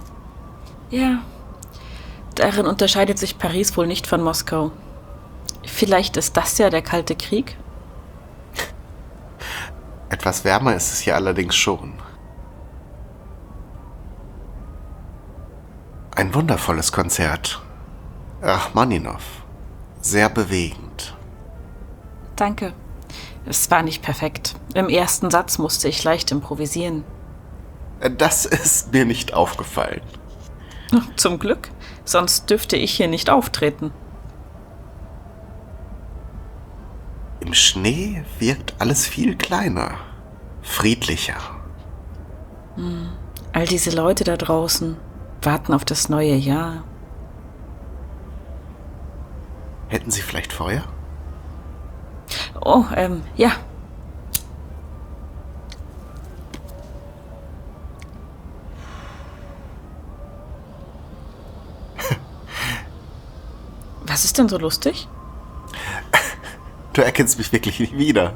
Ja, 0.90 1.18
darin 2.34 2.64
unterscheidet 2.64 3.18
sich 3.18 3.36
Paris 3.36 3.76
wohl 3.76 3.86
nicht 3.86 4.06
von 4.06 4.22
Moskau. 4.22 4.72
Vielleicht 5.82 6.16
ist 6.16 6.36
das 6.36 6.58
ja 6.58 6.70
der 6.70 6.80
Kalte 6.80 7.16
Krieg? 7.16 7.56
Etwas 10.10 10.44
wärmer 10.44 10.76
ist 10.76 10.92
es 10.92 11.00
hier 11.00 11.16
allerdings 11.16 11.56
schon. 11.56 11.94
Ein 16.14 16.32
wundervolles 16.36 16.92
Konzert. 16.92 17.60
Rachmaninow. 18.42 19.24
Sehr 20.00 20.28
bewegend. 20.28 21.16
Danke. 22.36 22.74
Es 23.44 23.68
war 23.72 23.82
nicht 23.82 24.02
perfekt. 24.02 24.54
Im 24.74 24.88
ersten 24.88 25.32
Satz 25.32 25.58
musste 25.58 25.88
ich 25.88 26.04
leicht 26.04 26.30
improvisieren. 26.30 27.02
Das 28.18 28.46
ist 28.46 28.92
mir 28.92 29.04
nicht 29.04 29.34
aufgefallen. 29.34 30.02
Zum 31.16 31.40
Glück, 31.40 31.70
sonst 32.04 32.50
dürfte 32.50 32.76
ich 32.76 32.94
hier 32.94 33.08
nicht 33.08 33.30
auftreten. 33.30 33.90
Im 37.52 37.56
Schnee 37.56 38.24
wirkt 38.38 38.72
alles 38.78 39.06
viel 39.06 39.36
kleiner, 39.36 39.98
friedlicher. 40.62 41.36
Hm. 42.76 43.10
All 43.52 43.66
diese 43.66 43.90
Leute 43.90 44.24
da 44.24 44.38
draußen. 44.38 44.96
warten 45.42 45.74
auf 45.74 45.84
das 45.84 46.08
neue 46.08 46.34
Jahr. 46.34 46.84
Hätten 49.88 50.10
Sie 50.10 50.22
vielleicht 50.22 50.54
Feuer? 50.54 50.82
Oh, 52.58 52.86
ähm, 52.96 53.20
ja. 53.36 53.50
Was 64.06 64.24
ist 64.24 64.38
denn 64.38 64.48
so 64.48 64.56
lustig? 64.56 65.06
Du 66.92 67.02
erkennst 67.02 67.38
mich 67.38 67.52
wirklich 67.52 67.80
nicht 67.80 67.96
wieder. 67.96 68.34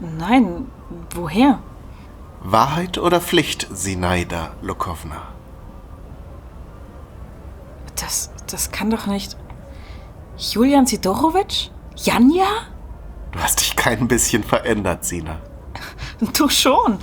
Nein, 0.00 0.66
woher? 1.14 1.58
Wahrheit 2.40 2.98
oder 2.98 3.20
Pflicht, 3.20 3.68
Sinaida 3.72 4.52
Lokowna? 4.62 5.28
Das, 7.96 8.30
das 8.50 8.72
kann 8.72 8.90
doch 8.90 9.06
nicht. 9.06 9.36
Julian 10.36 10.86
Sidorowitsch? 10.86 11.70
Janja? 11.96 12.46
Du 13.30 13.38
hast 13.38 13.60
dich 13.60 13.76
kein 13.76 14.08
bisschen 14.08 14.42
verändert, 14.44 15.04
Sina. 15.04 15.40
Du 16.36 16.48
schon. 16.48 16.98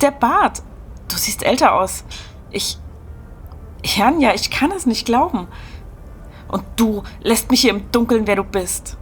Der 0.00 0.10
Bart. 0.10 0.62
Du 1.08 1.16
siehst 1.16 1.44
älter 1.44 1.74
aus. 1.74 2.04
Ich. 2.50 2.78
Janja, 3.84 4.32
ich 4.34 4.50
kann 4.50 4.72
es 4.72 4.86
nicht 4.86 5.06
glauben. 5.06 5.46
Und 6.48 6.64
du 6.76 7.02
lässt 7.20 7.50
mich 7.50 7.60
hier 7.60 7.70
im 7.70 7.90
Dunkeln, 7.92 8.26
wer 8.26 8.36
du 8.36 8.44
bist. 8.44 8.96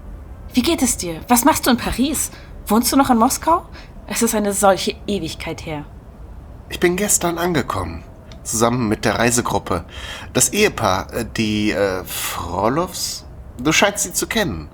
Wie 0.55 0.63
geht 0.63 0.83
es 0.83 0.99
dir? 0.99 1.21
Was 1.29 1.45
machst 1.45 1.67
du 1.67 1.71
in 1.71 1.79
Paris? 1.79 2.31
Wohnst 2.67 2.93
du 2.93 2.97
noch 2.97 3.09
in 3.09 3.17
Moskau? 3.17 3.65
Es 4.07 4.23
ist 4.23 4.35
eine 4.35 4.53
solche 4.53 4.95
Ewigkeit 5.07 5.65
her. 5.65 5.87
Ich 6.69 6.79
bin 6.79 6.97
gestern 6.97 7.39
angekommen. 7.39 8.05
Zusammen 8.43 8.89
mit 8.89 9.07
der 9.07 9.19
Reisegruppe. 9.19 9.85
Das 10.35 10.53
Ehepaar, 10.53 11.13
äh, 11.13 11.25
die 11.25 11.71
äh, 11.71 12.05
Frolows? 12.05 13.25
Du 13.63 13.73
scheinst 13.73 14.05
sie 14.05 14.13
zu 14.13 14.27
kennen. 14.27 14.69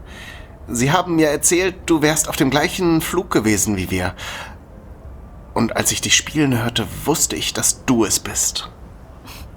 Sie 0.67 0.91
haben 0.91 1.17
mir 1.17 1.29
erzählt, 1.29 1.77
du 1.87 2.03
wärst 2.03 2.29
auf 2.29 2.37
dem 2.37 2.51
gleichen 2.51 3.01
Flug 3.01 3.31
gewesen 3.31 3.77
wie 3.77 3.91
wir. 3.91 4.15
Und 5.55 5.77
als 5.77 5.93
ich 5.93 6.01
dich 6.01 6.17
spielen 6.17 6.61
hörte, 6.61 6.87
wusste 7.05 7.37
ich, 7.37 7.53
dass 7.53 7.85
du 7.85 8.05
es 8.05 8.19
bist. 8.19 8.69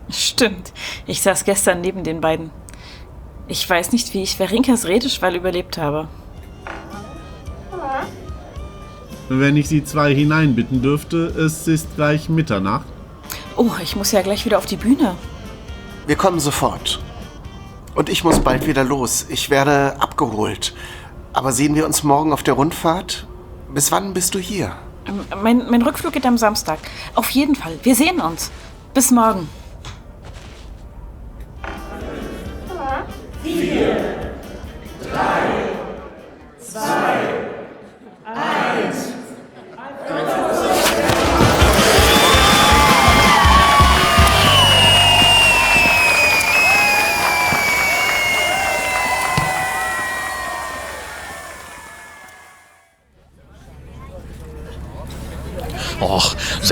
Stimmt. 0.09 0.71
Ich 1.07 1.21
saß 1.21 1.45
gestern 1.45 1.81
neben 1.81 2.03
den 2.03 2.21
beiden. 2.21 2.51
Ich 3.51 3.69
weiß 3.69 3.91
nicht, 3.91 4.13
wie 4.13 4.23
ich 4.23 4.37
Verinkas 4.37 4.85
Redeschwall 4.85 5.35
überlebt 5.35 5.77
habe. 5.77 6.07
Wenn 9.27 9.57
ich 9.57 9.67
Sie 9.67 9.83
zwei 9.83 10.15
hineinbitten 10.15 10.81
dürfte, 10.81 11.25
es 11.37 11.67
ist 11.67 11.93
gleich 11.97 12.29
Mitternacht. 12.29 12.85
Oh, 13.57 13.71
ich 13.83 13.97
muss 13.97 14.13
ja 14.13 14.21
gleich 14.21 14.45
wieder 14.45 14.57
auf 14.57 14.67
die 14.67 14.77
Bühne. 14.77 15.17
Wir 16.07 16.15
kommen 16.15 16.39
sofort. 16.39 17.01
Und 17.93 18.07
ich 18.07 18.23
muss 18.23 18.39
bald 18.39 18.67
wieder 18.67 18.85
los. 18.85 19.25
Ich 19.27 19.49
werde 19.49 19.97
abgeholt. 19.99 20.73
Aber 21.33 21.51
sehen 21.51 21.75
wir 21.75 21.85
uns 21.85 22.03
morgen 22.03 22.31
auf 22.31 22.43
der 22.43 22.53
Rundfahrt? 22.53 23.27
Bis 23.73 23.91
wann 23.91 24.13
bist 24.13 24.33
du 24.33 24.39
hier? 24.39 24.77
Ähm, 25.05 25.25
Mein, 25.43 25.69
mein 25.69 25.81
Rückflug 25.81 26.13
geht 26.13 26.25
am 26.25 26.37
Samstag. 26.37 26.79
Auf 27.15 27.29
jeden 27.31 27.55
Fall. 27.55 27.77
Wir 27.83 27.95
sehen 27.95 28.21
uns. 28.21 28.49
Bis 28.93 29.11
morgen. 29.11 29.49
fear. 33.55 34.20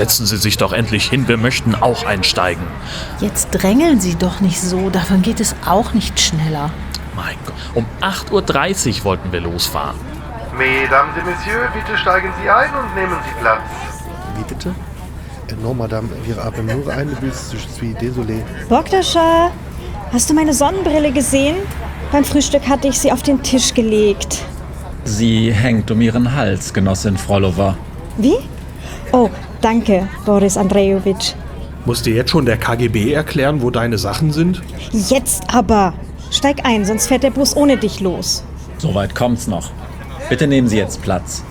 Setzen 0.00 0.24
Sie 0.24 0.38
sich 0.38 0.56
doch 0.56 0.72
endlich 0.72 1.10
hin, 1.10 1.28
wir 1.28 1.36
möchten 1.36 1.74
auch 1.74 2.06
einsteigen. 2.06 2.62
Jetzt 3.20 3.48
drängeln 3.50 4.00
Sie 4.00 4.14
doch 4.14 4.40
nicht 4.40 4.58
so, 4.58 4.88
davon 4.88 5.20
geht 5.20 5.40
es 5.40 5.54
auch 5.66 5.92
nicht 5.92 6.18
schneller. 6.18 6.70
Mein 7.14 7.36
Gott, 7.44 7.54
um 7.74 7.84
8.30 8.00 9.00
Uhr 9.00 9.04
wollten 9.04 9.30
wir 9.30 9.42
losfahren. 9.42 9.96
Mesdames 10.56 11.14
et 11.18 11.26
Messieurs, 11.26 11.68
bitte 11.74 11.98
steigen 11.98 12.30
Sie 12.42 12.48
ein 12.48 12.70
und 12.80 12.94
nehmen 12.94 13.18
Sie 13.26 13.42
Platz. 13.42 13.60
Wie 14.36 14.54
bitte? 14.54 14.70
Äh, 15.50 15.62
Non, 15.62 15.76
Madame, 15.76 16.08
wir 16.24 16.36
haben 16.42 16.64
nur 16.64 16.90
eine 16.90 17.12
je 17.20 17.30
suis 17.30 17.94
désolé. 17.96 18.42
Bogdascha, 18.70 19.50
hast 20.14 20.30
du 20.30 20.34
meine 20.34 20.54
Sonnenbrille 20.54 21.12
gesehen? 21.12 21.56
Beim 22.10 22.24
Frühstück 22.24 22.66
hatte 22.66 22.88
ich 22.88 22.98
sie 22.98 23.12
auf 23.12 23.22
den 23.22 23.42
Tisch 23.42 23.74
gelegt. 23.74 24.38
Sie 25.04 25.52
hängt 25.52 25.90
um 25.90 26.00
ihren 26.00 26.34
Hals, 26.34 26.72
Genossin 26.72 27.18
Frolova. 27.18 27.76
Wie? 28.16 28.38
Oh, 29.12 29.28
danke, 29.60 30.08
Boris 30.24 30.56
Andrejewitsch. 30.56 31.34
Muss 31.84 32.02
dir 32.02 32.14
jetzt 32.14 32.30
schon 32.30 32.44
der 32.46 32.58
KGB 32.58 33.12
erklären, 33.12 33.62
wo 33.62 33.70
deine 33.70 33.98
Sachen 33.98 34.32
sind? 34.32 34.62
Jetzt 34.92 35.42
aber. 35.52 35.94
Steig 36.30 36.64
ein, 36.64 36.84
sonst 36.84 37.08
fährt 37.08 37.22
der 37.22 37.30
Bus 37.30 37.56
ohne 37.56 37.76
dich 37.76 38.00
los. 38.00 38.44
Soweit 38.78 39.14
kommt's 39.14 39.46
noch. 39.46 39.70
Bitte 40.28 40.46
nehmen 40.46 40.68
Sie 40.68 40.76
jetzt 40.76 41.02
Platz. 41.02 41.42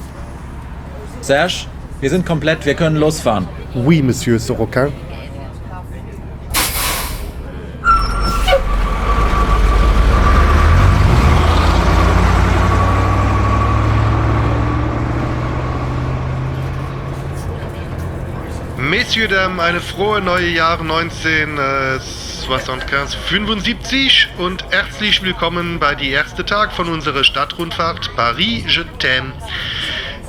Serge, 1.22 1.66
wir 2.00 2.10
sind 2.10 2.26
komplett, 2.26 2.66
wir 2.66 2.76
können 2.76 2.96
losfahren. 2.96 3.48
Oui, 3.76 4.02
Monsieur 4.02 4.40
Sorokin. 4.40 4.94
Messieurs, 19.20 19.38
Dames, 19.38 19.60
eine 19.60 19.82
frohe 19.82 20.22
neue 20.22 20.48
Jahr 20.48 20.80
1975 20.80 23.18
75 23.28 24.30
und 24.38 24.64
herzlich 24.72 25.22
willkommen 25.22 25.78
bei 25.78 25.94
die 25.94 26.12
erste 26.12 26.46
Tag 26.46 26.72
von 26.72 26.88
unserer 26.88 27.26
Stadtrundfahrt 27.26 28.16
Paris 28.16 28.64
Je 28.74 28.86
t'aime. 28.98 29.34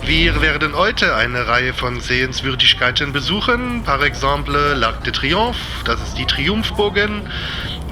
Wir 0.02 0.42
werden 0.42 0.74
heute 0.74 1.14
eine 1.14 1.46
Reihe 1.46 1.72
von 1.72 2.00
Sehenswürdigkeiten 2.00 3.12
besuchen, 3.12 3.84
par 3.84 4.02
exemple 4.02 4.74
l'Arc 4.74 5.04
de 5.04 5.12
Triomphe, 5.12 5.60
das 5.84 6.02
ist 6.02 6.18
die 6.18 6.26
Triumphbogen, 6.26 7.30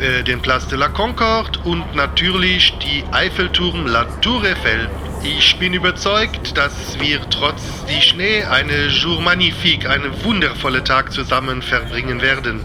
äh, 0.00 0.24
den 0.24 0.42
Place 0.42 0.66
de 0.66 0.78
la 0.78 0.88
Concorde 0.88 1.60
und 1.60 1.94
natürlich 1.94 2.76
die 2.78 3.04
Eiffelturm 3.12 3.86
La 3.86 4.02
Tour 4.20 4.42
Eiffel. 4.42 4.90
Ich 5.22 5.58
bin 5.58 5.74
überzeugt, 5.74 6.56
dass 6.56 6.98
wir 7.00 7.20
trotz 7.28 7.62
die 7.86 8.00
Schnee 8.00 8.44
eine 8.44 8.86
Jour 8.86 9.20
magnifique, 9.20 9.88
einen 9.88 10.12
wundervollen 10.24 10.84
Tag 10.84 11.12
zusammen 11.12 11.62
verbringen 11.62 12.22
werden. 12.22 12.64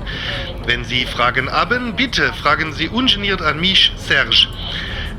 Wenn 0.65 0.83
Sie 0.83 1.05
Fragen 1.05 1.51
haben, 1.51 1.95
bitte 1.95 2.31
fragen 2.33 2.73
Sie 2.73 2.89
ungeniert 2.89 3.41
an 3.41 3.59
mich, 3.59 3.93
Serge. 3.97 4.47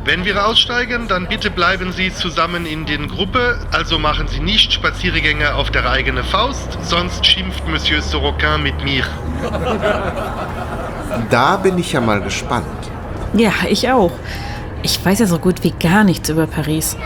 Wenn 0.04 0.24
wir 0.24 0.46
aussteigen, 0.46 1.08
dann 1.08 1.28
bitte 1.28 1.50
bleiben 1.50 1.92
Sie 1.92 2.12
zusammen 2.12 2.66
in 2.66 2.86
den 2.86 3.08
Gruppe, 3.08 3.58
also 3.72 3.98
machen 3.98 4.28
Sie 4.28 4.40
nicht 4.40 4.72
Spaziergänge 4.72 5.54
auf 5.54 5.70
der 5.70 5.90
eigenen 5.90 6.24
Faust, 6.24 6.78
sonst 6.82 7.26
schimpft 7.26 7.66
Monsieur 7.66 8.02
Sorokin 8.02 8.62
mit 8.62 8.84
mir. 8.84 9.04
Da 11.30 11.56
bin 11.56 11.78
ich 11.78 11.92
ja 11.92 12.00
mal 12.00 12.20
gespannt. 12.20 12.66
Ja, 13.32 13.52
ich 13.68 13.90
auch. 13.90 14.12
Ich 14.84 15.02
weiß 15.02 15.20
ja 15.20 15.26
so 15.26 15.38
gut 15.38 15.64
wie 15.64 15.70
gar 15.70 16.04
nichts 16.04 16.28
über 16.28 16.46
Paris. 16.46 16.98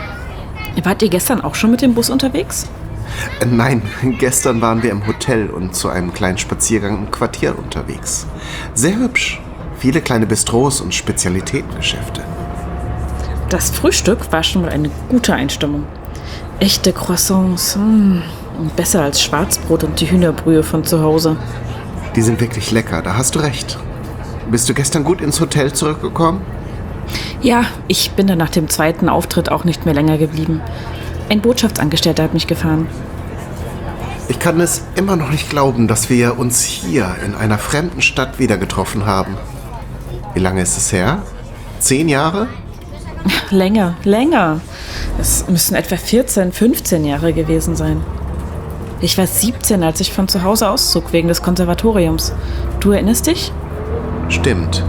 Wart 0.83 1.01
ihr 1.01 1.07
gestern 1.09 1.39
auch 1.39 1.55
schon 1.55 1.71
mit 1.71 1.81
dem 1.81 1.93
Bus 1.93 2.09
unterwegs? 2.09 2.67
Äh, 3.39 3.45
Nein, 3.45 3.81
gestern 4.19 4.61
waren 4.61 4.83
wir 4.83 4.91
im 4.91 5.07
Hotel 5.07 5.49
und 5.49 5.73
zu 5.73 5.87
einem 5.87 6.13
kleinen 6.13 6.37
Spaziergang 6.37 6.97
im 6.97 7.09
Quartier 7.09 7.57
unterwegs. 7.57 8.27
Sehr 8.73 8.97
hübsch. 8.97 9.41
Viele 9.77 10.01
kleine 10.01 10.27
Bistros 10.27 10.81
und 10.81 10.93
Spezialitätengeschäfte. 10.93 12.21
Das 13.49 13.69
Frühstück 13.69 14.29
war 14.33 14.43
schon 14.43 14.63
mal 14.63 14.71
eine 14.71 14.91
gute 15.07 15.33
Einstimmung. 15.33 15.85
Echte 16.59 16.91
Croissants. 16.91 17.77
mm, 17.77 18.19
besser 18.75 19.03
als 19.03 19.21
Schwarzbrot 19.21 19.85
und 19.85 20.01
die 20.01 20.11
Hühnerbrühe 20.11 20.63
von 20.63 20.83
zu 20.83 21.01
Hause. 21.01 21.37
Die 22.13 22.21
sind 22.21 22.41
wirklich 22.41 22.71
lecker, 22.71 23.01
da 23.01 23.15
hast 23.15 23.35
du 23.35 23.39
recht. 23.39 23.79
Bist 24.51 24.67
du 24.67 24.73
gestern 24.73 25.05
gut 25.05 25.21
ins 25.21 25.39
Hotel 25.39 25.71
zurückgekommen? 25.71 26.41
Ja, 27.41 27.65
ich 27.87 28.11
bin 28.11 28.27
dann 28.27 28.37
nach 28.37 28.49
dem 28.49 28.69
zweiten 28.69 29.07
Auftritt 29.07 29.49
auch 29.49 29.63
nicht 29.63 29.85
mehr 29.85 29.93
länger 29.93 30.17
geblieben. 30.17 30.61
Ein 31.29 31.41
Botschaftsangestellter 31.41 32.23
hat 32.23 32.33
mich 32.33 32.47
gefahren. 32.47 32.87
Ich 34.27 34.39
kann 34.39 34.59
es 34.59 34.83
immer 34.95 35.15
noch 35.15 35.31
nicht 35.31 35.49
glauben, 35.49 35.87
dass 35.87 36.09
wir 36.09 36.37
uns 36.37 36.63
hier 36.63 37.15
in 37.25 37.35
einer 37.35 37.57
fremden 37.57 38.01
Stadt 38.01 38.39
wieder 38.39 38.57
getroffen 38.57 39.05
haben. 39.05 39.37
Wie 40.33 40.39
lange 40.39 40.61
ist 40.61 40.77
es 40.77 40.91
her? 40.91 41.23
Zehn 41.79 42.09
Jahre? 42.09 42.47
Länger, 43.49 43.95
länger. 44.03 44.61
Es 45.19 45.47
müssen 45.47 45.75
etwa 45.75 45.97
14, 45.97 46.51
15 46.51 47.05
Jahre 47.05 47.33
gewesen 47.33 47.75
sein. 47.75 48.01
Ich 49.01 49.17
war 49.17 49.27
17, 49.27 49.81
als 49.83 49.99
ich 50.01 50.13
von 50.13 50.27
zu 50.27 50.43
Hause 50.43 50.69
auszog 50.69 51.11
wegen 51.13 51.29
des 51.29 51.41
Konservatoriums. 51.41 52.33
Du 52.79 52.91
erinnerst 52.91 53.27
dich? 53.27 53.51
Stimmt. 54.27 54.83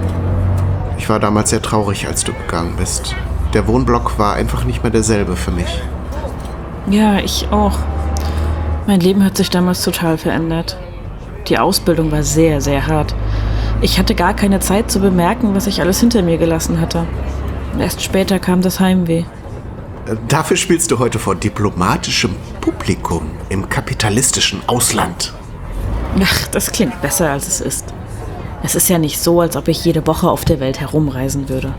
Ich 1.00 1.08
war 1.08 1.18
damals 1.18 1.48
sehr 1.48 1.62
traurig, 1.62 2.06
als 2.06 2.24
du 2.24 2.34
gegangen 2.34 2.74
bist. 2.76 3.16
Der 3.54 3.66
Wohnblock 3.66 4.18
war 4.18 4.34
einfach 4.34 4.64
nicht 4.64 4.82
mehr 4.82 4.92
derselbe 4.92 5.34
für 5.34 5.50
mich. 5.50 5.80
Ja, 6.90 7.20
ich 7.20 7.48
auch. 7.50 7.78
Mein 8.86 9.00
Leben 9.00 9.24
hat 9.24 9.38
sich 9.38 9.48
damals 9.48 9.82
total 9.82 10.18
verändert. 10.18 10.76
Die 11.48 11.58
Ausbildung 11.58 12.12
war 12.12 12.22
sehr, 12.22 12.60
sehr 12.60 12.86
hart. 12.86 13.14
Ich 13.80 13.98
hatte 13.98 14.14
gar 14.14 14.34
keine 14.34 14.60
Zeit 14.60 14.90
zu 14.90 15.00
bemerken, 15.00 15.54
was 15.54 15.66
ich 15.66 15.80
alles 15.80 16.00
hinter 16.00 16.20
mir 16.20 16.36
gelassen 16.36 16.82
hatte. 16.82 17.06
Erst 17.78 18.02
später 18.02 18.38
kam 18.38 18.60
das 18.60 18.78
Heimweh. 18.78 19.20
Äh, 20.04 20.16
Dafür 20.28 20.58
spielst 20.58 20.90
du 20.90 20.98
heute 20.98 21.18
vor 21.18 21.34
diplomatischem 21.34 22.36
Publikum 22.60 23.30
im 23.48 23.70
kapitalistischen 23.70 24.60
Ausland. 24.66 25.32
Ach, 26.22 26.46
das 26.48 26.70
klingt 26.70 27.00
besser, 27.00 27.30
als 27.30 27.48
es 27.48 27.62
ist. 27.62 27.94
Es 28.62 28.74
ist 28.74 28.88
ja 28.88 28.98
nicht 28.98 29.18
so, 29.20 29.40
als 29.40 29.56
ob 29.56 29.68
ich 29.68 29.84
jede 29.84 30.06
Woche 30.06 30.28
auf 30.28 30.44
der 30.44 30.60
Welt 30.60 30.80
herumreisen 30.80 31.48
würde. 31.48 31.72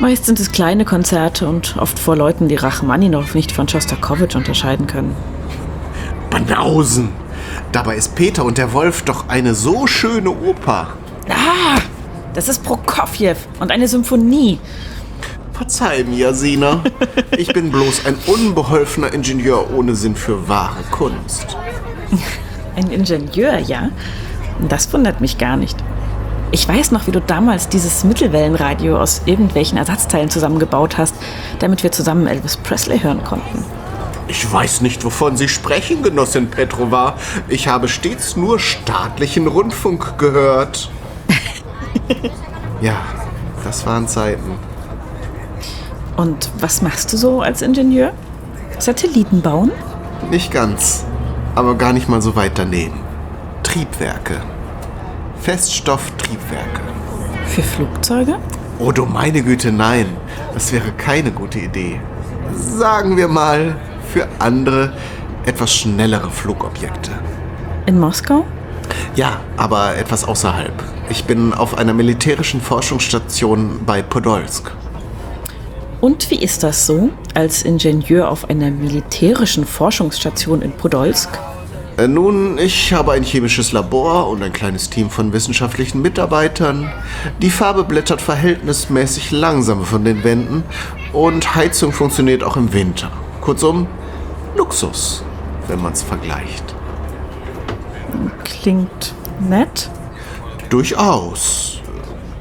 Meist 0.00 0.26
sind 0.26 0.40
es 0.40 0.52
kleine 0.52 0.84
Konzerte 0.84 1.48
und 1.48 1.76
oft 1.76 1.98
vor 1.98 2.16
Leuten, 2.16 2.48
die 2.48 2.56
Rachmaninow 2.56 3.34
nicht 3.34 3.52
von 3.52 3.68
Schostakowitsch 3.68 4.36
unterscheiden 4.36 4.86
können. 4.86 5.14
Banausen! 6.30 7.10
Dabei 7.72 7.96
ist 7.96 8.14
Peter 8.14 8.44
und 8.44 8.58
der 8.58 8.72
Wolf 8.72 9.02
doch 9.02 9.28
eine 9.28 9.54
so 9.54 9.86
schöne 9.86 10.30
Oper. 10.30 10.88
Ah, 11.28 11.80
das 12.34 12.48
ist 12.48 12.62
Prokofjew 12.62 13.36
und 13.60 13.70
eine 13.70 13.88
Symphonie. 13.88 14.58
Verzeih 15.52 16.04
mir, 16.04 16.34
Sina. 16.34 16.82
Ich 17.36 17.52
bin 17.52 17.70
bloß 17.70 18.06
ein 18.06 18.16
unbeholfener 18.26 19.12
Ingenieur 19.12 19.72
ohne 19.72 19.94
Sinn 19.94 20.16
für 20.16 20.48
wahre 20.48 20.82
Kunst. 20.90 21.56
Ein 22.76 22.90
Ingenieur, 22.90 23.58
ja? 23.58 23.90
Das 24.60 24.92
wundert 24.92 25.20
mich 25.20 25.38
gar 25.38 25.56
nicht. 25.56 25.76
Ich 26.50 26.68
weiß 26.68 26.92
noch, 26.92 27.06
wie 27.06 27.10
du 27.10 27.20
damals 27.20 27.68
dieses 27.68 28.04
Mittelwellenradio 28.04 28.96
aus 29.00 29.22
irgendwelchen 29.26 29.76
Ersatzteilen 29.76 30.30
zusammengebaut 30.30 30.98
hast, 30.98 31.14
damit 31.58 31.82
wir 31.82 31.90
zusammen 31.90 32.26
Elvis 32.26 32.56
Presley 32.56 33.00
hören 33.00 33.24
konnten. 33.24 33.64
Ich 34.28 34.50
weiß 34.50 34.80
nicht, 34.80 35.04
wovon 35.04 35.36
Sie 35.36 35.48
sprechen, 35.48 36.02
Genossin 36.02 36.48
Petrova. 36.48 37.16
Ich 37.48 37.68
habe 37.68 37.88
stets 37.88 38.36
nur 38.36 38.58
staatlichen 38.58 39.46
Rundfunk 39.46 40.16
gehört. 40.18 40.90
ja, 42.80 42.96
das 43.64 43.84
waren 43.84 44.08
Zeiten. 44.08 44.52
Und 46.16 46.50
was 46.60 46.80
machst 46.80 47.12
du 47.12 47.16
so 47.16 47.42
als 47.42 47.60
Ingenieur? 47.60 48.12
Satelliten 48.78 49.42
bauen? 49.42 49.72
Nicht 50.30 50.52
ganz, 50.52 51.04
aber 51.54 51.74
gar 51.74 51.92
nicht 51.92 52.08
mal 52.08 52.22
so 52.22 52.34
weit 52.36 52.52
daneben. 52.54 53.03
Triebwerke. 53.64 54.40
Feststofftriebwerke. 55.40 56.80
Für 57.46 57.62
Flugzeuge? 57.62 58.38
Oh 58.78 58.92
du 58.92 59.04
meine 59.04 59.42
Güte, 59.42 59.72
nein. 59.72 60.06
Das 60.52 60.72
wäre 60.72 60.92
keine 60.92 61.32
gute 61.32 61.58
Idee. 61.58 62.00
Sagen 62.54 63.16
wir 63.16 63.26
mal, 63.26 63.74
für 64.12 64.28
andere, 64.38 64.92
etwas 65.44 65.74
schnellere 65.74 66.30
Flugobjekte. 66.30 67.10
In 67.86 67.98
Moskau? 67.98 68.44
Ja, 69.16 69.40
aber 69.56 69.96
etwas 69.96 70.24
außerhalb. 70.24 70.72
Ich 71.08 71.24
bin 71.24 71.52
auf 71.52 71.76
einer 71.76 71.94
militärischen 71.94 72.60
Forschungsstation 72.60 73.80
bei 73.84 74.02
Podolsk. 74.02 74.70
Und 76.00 76.30
wie 76.30 76.42
ist 76.42 76.62
das 76.62 76.86
so, 76.86 77.10
als 77.34 77.62
Ingenieur 77.62 78.30
auf 78.30 78.48
einer 78.48 78.70
militärischen 78.70 79.66
Forschungsstation 79.66 80.62
in 80.62 80.72
Podolsk? 80.72 81.30
Äh, 81.96 82.08
Nun, 82.08 82.58
ich 82.58 82.92
habe 82.92 83.12
ein 83.12 83.22
chemisches 83.22 83.70
Labor 83.70 84.28
und 84.28 84.42
ein 84.42 84.52
kleines 84.52 84.90
Team 84.90 85.10
von 85.10 85.32
wissenschaftlichen 85.32 86.02
Mitarbeitern. 86.02 86.90
Die 87.40 87.50
Farbe 87.50 87.84
blättert 87.84 88.20
verhältnismäßig 88.20 89.30
langsam 89.30 89.84
von 89.84 90.04
den 90.04 90.24
Wänden 90.24 90.64
und 91.12 91.54
Heizung 91.54 91.92
funktioniert 91.92 92.42
auch 92.42 92.56
im 92.56 92.72
Winter. 92.72 93.10
Kurzum, 93.40 93.86
Luxus, 94.56 95.22
wenn 95.68 95.80
man 95.80 95.92
es 95.92 96.02
vergleicht. 96.02 96.74
Klingt 98.42 99.14
nett. 99.48 99.88
Durchaus. 100.70 101.80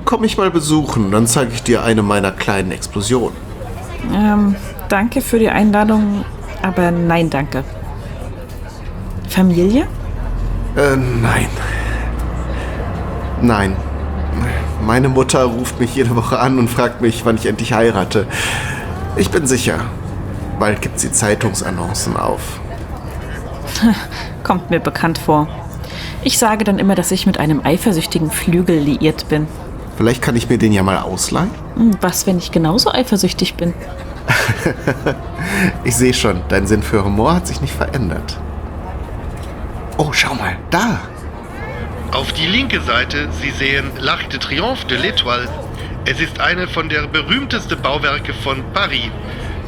Komm 0.06 0.22
mich 0.22 0.38
mal 0.38 0.50
besuchen, 0.50 1.12
dann 1.12 1.28
zeige 1.28 1.54
ich 1.54 1.62
dir 1.62 1.84
eine 1.84 2.02
meiner 2.02 2.32
kleinen 2.32 2.72
Explosionen. 2.72 3.38
Ähm, 4.13 4.56
danke 4.89 5.22
für 5.22 5.38
die 5.38 5.50
Einladung, 5.50 6.26
aber 6.62 6.89
nein, 6.89 7.30
danke. 7.30 7.63
Familie? 9.34 9.88
Äh, 10.76 10.96
nein. 10.96 11.48
Nein. 13.41 13.76
Meine 14.86 15.10
Mutter 15.10 15.43
ruft 15.43 15.80
mich 15.80 15.96
jede 15.96 16.15
Woche 16.15 16.39
an 16.39 16.60
und 16.60 16.69
fragt 16.69 17.02
mich, 17.02 17.26
wann 17.26 17.36
ich 17.36 17.46
endlich 17.46 17.74
heirate. 17.74 18.28
Ich 19.15 19.30
bin 19.30 19.48
sicher, 19.48 19.80
bald 20.60 20.82
gibt 20.82 21.00
sie 21.00 21.12
Zeitungsannoncen 21.12 22.17
auf. 22.17 22.60
Kommt 24.43 24.69
mir 24.69 24.80
bekannt 24.80 25.17
vor. 25.17 25.48
Ich 26.24 26.38
sage 26.38 26.63
dann 26.63 26.80
immer, 26.80 26.96
dass 26.96 27.12
ich 27.12 27.26
mit 27.26 27.39
einem 27.39 27.62
eifersüchtigen 27.63 28.30
Flügel 28.32 28.78
liiert 28.78 29.30
bin. 29.30 29.48
Vielleicht 29.98 30.22
kann 30.22 30.36
ich 30.36 30.50
mir 30.50 30.58
den 30.58 30.74
ja 30.74 30.84
mal 30.84 30.98
ausleihen? 30.98 31.52
Hm, 31.76 31.91
Was, 32.02 32.28
wenn 32.28 32.38
ich 32.38 32.52
genauso 32.52 32.91
eifersüchtig 32.91 33.56
bin? 33.56 33.74
Ich 35.84 35.98
sehe 35.98 36.13
schon, 36.13 36.41
dein 36.48 36.67
Sinn 36.67 36.82
für 36.82 37.04
Humor 37.04 37.36
hat 37.36 37.48
sich 37.48 37.60
nicht 37.60 37.74
verändert. 37.74 38.39
Oh, 39.98 40.12
schau 40.12 40.34
mal, 40.36 40.58
da. 40.72 41.02
Auf 42.12 42.32
die 42.34 42.46
linke 42.46 42.82
Seite, 42.82 43.30
Sie 43.42 43.52
sehen 43.52 43.92
L'Arc 44.00 44.28
de 44.30 44.40
Triomphe 44.40 44.86
de 44.88 44.98
l'Étoile. 44.98 45.48
Es 46.06 46.20
ist 46.20 46.40
eine 46.40 46.68
von 46.68 46.90
der 46.90 47.08
berühmtesten 47.08 47.82
Bauwerke 47.82 48.34
von 48.34 48.64
Paris. 48.74 49.10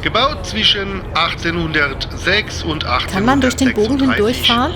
Gebaut 0.02 0.46
zwischen 0.46 1.02
1806 1.14 2.62
und 2.62 2.84
1836. 2.84 3.12
Kann 3.12 3.24
man 3.24 3.40
durch 3.40 3.56
den 3.56 3.72
Bogen 3.72 3.98
hindurchfahren? 3.98 4.72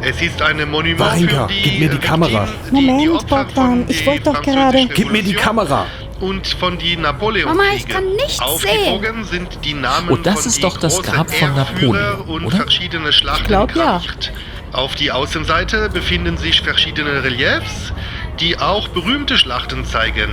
Es 0.00 0.20
ist 0.20 0.42
eine 0.42 0.66
Monument 0.66 0.98
Varinka, 0.98 1.46
für 1.46 1.54
die 1.54 1.62
gib 1.62 1.78
mir 1.78 1.88
die 1.90 1.98
Kamera. 1.98 2.48
Moment, 2.72 3.26
Bogdan, 3.28 3.84
ich 3.86 4.04
wollte 4.04 4.24
doch 4.24 4.42
gerade. 4.42 4.88
Gib 4.92 5.12
mir 5.12 5.22
die 5.22 5.34
Kamera. 5.34 5.86
und 6.20 6.46
von 6.46 6.76
die 6.78 6.96
Napoleon. 6.96 7.48
Mama, 7.56 7.70
ich 7.76 7.86
kann 7.86 8.04
nichts 8.16 8.40
Aufgezogen 8.40 9.24
sind 9.24 9.58
die 9.64 9.74
Namen 9.74 10.08
Oh, 10.10 10.16
das 10.16 10.40
von 10.40 10.46
ist 10.46 10.56
die 10.56 10.62
doch 10.62 10.76
das 10.78 11.00
Grab 11.02 11.32
von 11.32 11.54
Napoleon, 11.54 12.20
und 12.22 12.46
oder? 12.46 12.56
verschiedene 12.56 13.12
Schlachten 13.12 13.46
glaub, 13.46 13.74
ja. 13.76 13.98
graviert. 13.98 14.32
Auf 14.72 14.94
die 14.94 15.12
Außenseite 15.12 15.90
befinden 15.90 16.38
sich 16.38 16.62
verschiedene 16.62 17.22
Reliefs, 17.22 17.92
die 18.40 18.58
auch 18.58 18.88
berühmte 18.88 19.36
Schlachten 19.36 19.84
zeigen. 19.84 20.30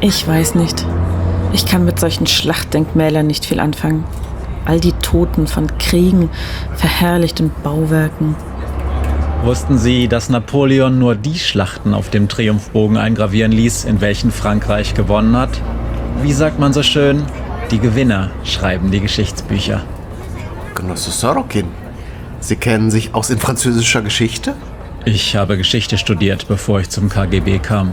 Ich 0.00 0.26
weiß 0.26 0.56
nicht. 0.56 0.84
Ich 1.52 1.64
kann 1.64 1.84
mit 1.84 2.00
solchen 2.00 2.26
Schlachtdenkmälern 2.26 3.24
nicht 3.24 3.46
viel 3.46 3.60
anfangen. 3.60 4.02
All 4.64 4.80
die 4.80 4.92
Toten 4.94 5.46
von 5.46 5.78
Kriegen, 5.78 6.28
verherrlichten 6.74 7.52
Bauwerken. 7.62 8.34
Wussten 9.44 9.78
Sie, 9.78 10.08
dass 10.08 10.28
Napoleon 10.28 10.98
nur 10.98 11.14
die 11.14 11.38
Schlachten 11.38 11.94
auf 11.94 12.10
dem 12.10 12.28
Triumphbogen 12.28 12.96
eingravieren 12.96 13.52
ließ, 13.52 13.84
in 13.84 14.00
welchen 14.00 14.32
Frankreich 14.32 14.94
gewonnen 14.94 15.36
hat? 15.36 15.60
Wie 16.22 16.32
sagt 16.32 16.58
man 16.58 16.72
so 16.72 16.82
schön? 16.82 17.22
Die 17.70 17.78
Gewinner 17.78 18.32
schreiben 18.42 18.90
die 18.90 19.00
Geschichtsbücher. 19.00 19.84
Genosse 20.74 21.12
Sorokin, 21.12 21.66
Sie 22.40 22.56
kennen 22.56 22.90
sich 22.90 23.14
aus 23.14 23.30
in 23.30 23.38
französischer 23.38 24.02
Geschichte? 24.02 24.54
Ich 25.04 25.36
habe 25.36 25.56
Geschichte 25.56 25.98
studiert, 25.98 26.48
bevor 26.48 26.80
ich 26.80 26.90
zum 26.90 27.08
KGB 27.08 27.58
kam. 27.58 27.92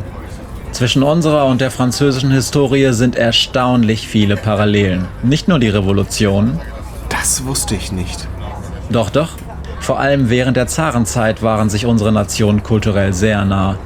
Zwischen 0.72 1.04
unserer 1.04 1.46
und 1.46 1.62
der 1.62 1.72
französischen 1.72 2.32
Historie 2.32 2.92
sind 2.92 3.16
erstaunlich 3.16 4.08
viele 4.08 4.36
Parallelen. 4.36 5.08
Nicht 5.24 5.48
nur 5.48 5.60
die 5.60 5.70
Revolution. 5.70 6.60
Das 7.08 7.46
wusste 7.46 7.76
ich 7.76 7.92
nicht. 7.92 8.28
Doch, 8.90 9.10
doch. 9.10 9.30
Vor 9.80 10.00
allem 10.00 10.30
während 10.30 10.58
der 10.58 10.68
Zarenzeit 10.68 11.42
waren 11.42 11.70
sich 11.70 11.86
unsere 11.86 12.12
Nationen 12.12 12.64
kulturell 12.64 13.14
sehr 13.14 13.46
nah. 13.46 13.78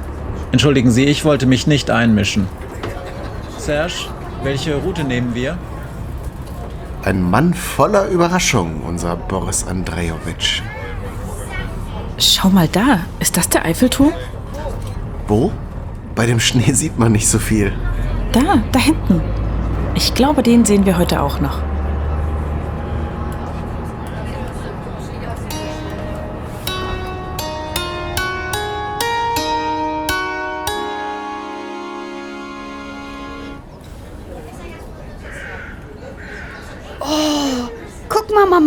Entschuldigen 0.50 0.90
Sie, 0.90 1.04
ich 1.04 1.24
wollte 1.24 1.46
mich 1.46 1.66
nicht 1.66 1.90
einmischen. 1.90 2.48
Serge, 3.58 3.94
welche 4.42 4.74
Route 4.74 5.04
nehmen 5.04 5.34
wir? 5.34 5.58
Ein 7.02 7.22
Mann 7.22 7.54
voller 7.54 8.08
Überraschung, 8.08 8.82
unser 8.86 9.16
Boris 9.16 9.66
Andrejowitsch. 9.66 10.60
Schau 12.18 12.50
mal 12.50 12.68
da, 12.68 13.00
ist 13.20 13.38
das 13.38 13.48
der 13.48 13.64
Eiffelturm? 13.64 14.12
Wo? 15.26 15.50
Bei 16.14 16.26
dem 16.26 16.40
Schnee 16.40 16.72
sieht 16.72 16.98
man 16.98 17.12
nicht 17.12 17.26
so 17.26 17.38
viel. 17.38 17.72
Da, 18.32 18.62
da 18.72 18.78
hinten. 18.78 19.22
Ich 19.94 20.14
glaube, 20.14 20.42
den 20.42 20.66
sehen 20.66 20.84
wir 20.84 20.98
heute 20.98 21.22
auch 21.22 21.40
noch. 21.40 21.62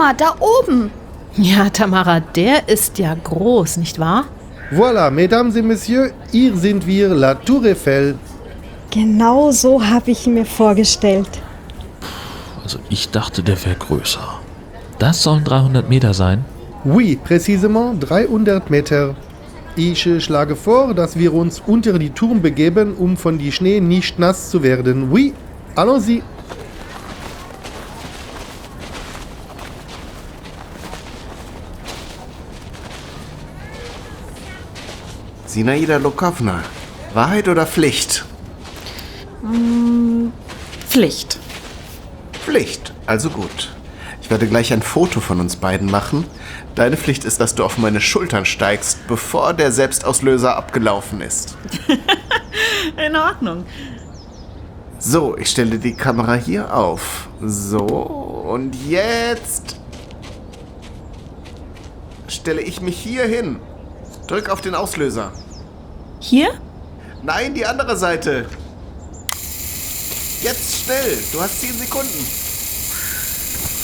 Mal, 0.03 0.13
da 0.13 0.35
oben. 0.39 0.91
Ja, 1.35 1.69
Tamara, 1.69 2.19
der 2.19 2.67
ist 2.67 2.99
ja 2.99 3.15
groß, 3.15 3.77
nicht 3.77 3.97
wahr? 3.99 4.25
Voilà, 4.71 5.09
Mesdames 5.09 5.55
et 5.55 5.65
Messieurs, 5.65 6.11
hier 6.31 6.55
sind 6.55 6.85
wir, 6.85 7.09
La 7.09 7.35
Tour 7.35 7.63
Eiffel. 7.63 8.15
Genau 8.91 9.51
so 9.51 9.81
habe 9.83 10.11
ich 10.11 10.27
ihn 10.27 10.35
mir 10.35 10.45
vorgestellt. 10.45 11.29
Also 12.63 12.79
ich 12.89 13.09
dachte, 13.09 13.41
der 13.43 13.57
wäre 13.65 13.75
größer. 13.75 14.39
Das 14.99 15.23
sollen 15.23 15.43
300 15.43 15.89
Meter 15.89 16.13
sein? 16.13 16.45
Oui, 16.85 17.17
précisément 17.27 17.99
300 17.99 18.69
Meter. 18.69 19.15
Ich 19.75 20.05
äh, 20.05 20.19
schlage 20.19 20.55
vor, 20.55 20.93
dass 20.93 21.17
wir 21.17 21.33
uns 21.33 21.61
unter 21.65 21.97
die 21.97 22.11
Turm 22.11 22.41
begeben, 22.41 22.93
um 22.95 23.17
von 23.17 23.37
die 23.37 23.51
Schnee 23.51 23.79
nicht 23.79 24.19
nass 24.19 24.51
zu 24.51 24.61
werden. 24.61 25.09
Oui, 25.11 25.33
allons-y. 25.75 26.21
Sinaida 35.53 35.97
Lokovna, 35.97 36.63
Wahrheit 37.13 37.47
oder 37.47 37.67
Pflicht? 37.67 38.25
Mm, 39.43 40.29
Pflicht. 40.89 41.37
Pflicht, 42.43 42.91
also 43.05 43.29
gut. 43.29 43.71
Ich 44.23 44.31
werde 44.31 44.47
gleich 44.47 44.73
ein 44.73 44.81
Foto 44.81 45.19
von 45.19 45.39
uns 45.39 45.57
beiden 45.57 45.91
machen. 45.91 46.25
Deine 46.73 46.97
Pflicht 46.97 47.23
ist, 47.23 47.39
dass 47.39 47.53
du 47.53 47.63
auf 47.63 47.77
meine 47.77 48.01
Schultern 48.01 48.45
steigst, 48.45 49.07
bevor 49.07 49.53
der 49.53 49.71
Selbstauslöser 49.71 50.57
abgelaufen 50.57 51.21
ist. 51.21 51.55
In 53.05 53.15
Ordnung. 53.15 53.63
So, 54.97 55.37
ich 55.37 55.51
stelle 55.51 55.77
die 55.77 55.93
Kamera 55.93 56.33
hier 56.33 56.75
auf. 56.75 57.27
So, 57.43 57.77
und 57.77 58.73
jetzt 58.89 59.75
stelle 62.27 62.61
ich 62.61 62.81
mich 62.81 62.97
hier 62.97 63.25
hin. 63.25 63.59
Drück 64.25 64.49
auf 64.49 64.61
den 64.61 64.73
Auslöser. 64.73 65.31
Hier? 66.23 66.53
Nein, 67.21 67.53
die 67.53 67.65
andere 67.65 67.97
Seite. 67.97 68.45
Jetzt 70.41 70.83
schnell. 70.85 71.21
Du 71.33 71.41
hast 71.41 71.59
10 71.59 71.77
Sekunden. 71.79 72.25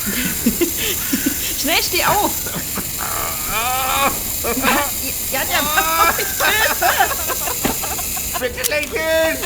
Schnell, 1.60 1.84
steh 1.84 2.06
auf! 2.06 2.32
ja, 5.34 5.42
ja, 5.52 5.60
Bitte 8.40 8.72
lächeln! 8.72 9.38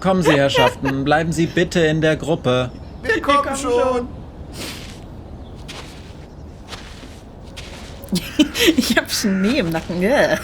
Kommen 0.00 0.22
Sie, 0.24 0.32
Herrschaften, 0.32 1.04
bleiben 1.04 1.32
Sie 1.32 1.46
bitte 1.46 1.78
in 1.86 2.00
der 2.00 2.16
Gruppe. 2.16 2.72
Wir 3.02 3.22
kommen 3.22 3.56
schon. 3.56 4.21
Ich 8.76 8.96
hab 8.96 9.10
Schnee 9.10 9.58
im 9.58 9.70
Nacken. 9.70 10.02
Yeah. 10.02 10.38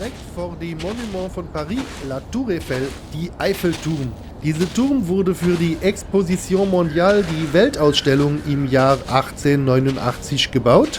direkt 0.00 0.16
vor 0.34 0.56
dem 0.60 0.78
Monument 0.78 1.32
von 1.32 1.46
Paris, 1.48 1.78
La 2.08 2.20
Tour 2.32 2.48
Eiffel, 2.48 2.88
die 3.12 3.30
Eiffelturm. 3.38 4.12
Dieser 4.42 4.72
Turm 4.72 5.06
wurde 5.06 5.34
für 5.34 5.54
die 5.56 5.76
Exposition 5.82 6.70
Mondiale, 6.70 7.22
die 7.22 7.52
Weltausstellung 7.52 8.40
im 8.48 8.66
Jahr 8.66 8.98
1889 9.08 10.50
gebaut. 10.50 10.98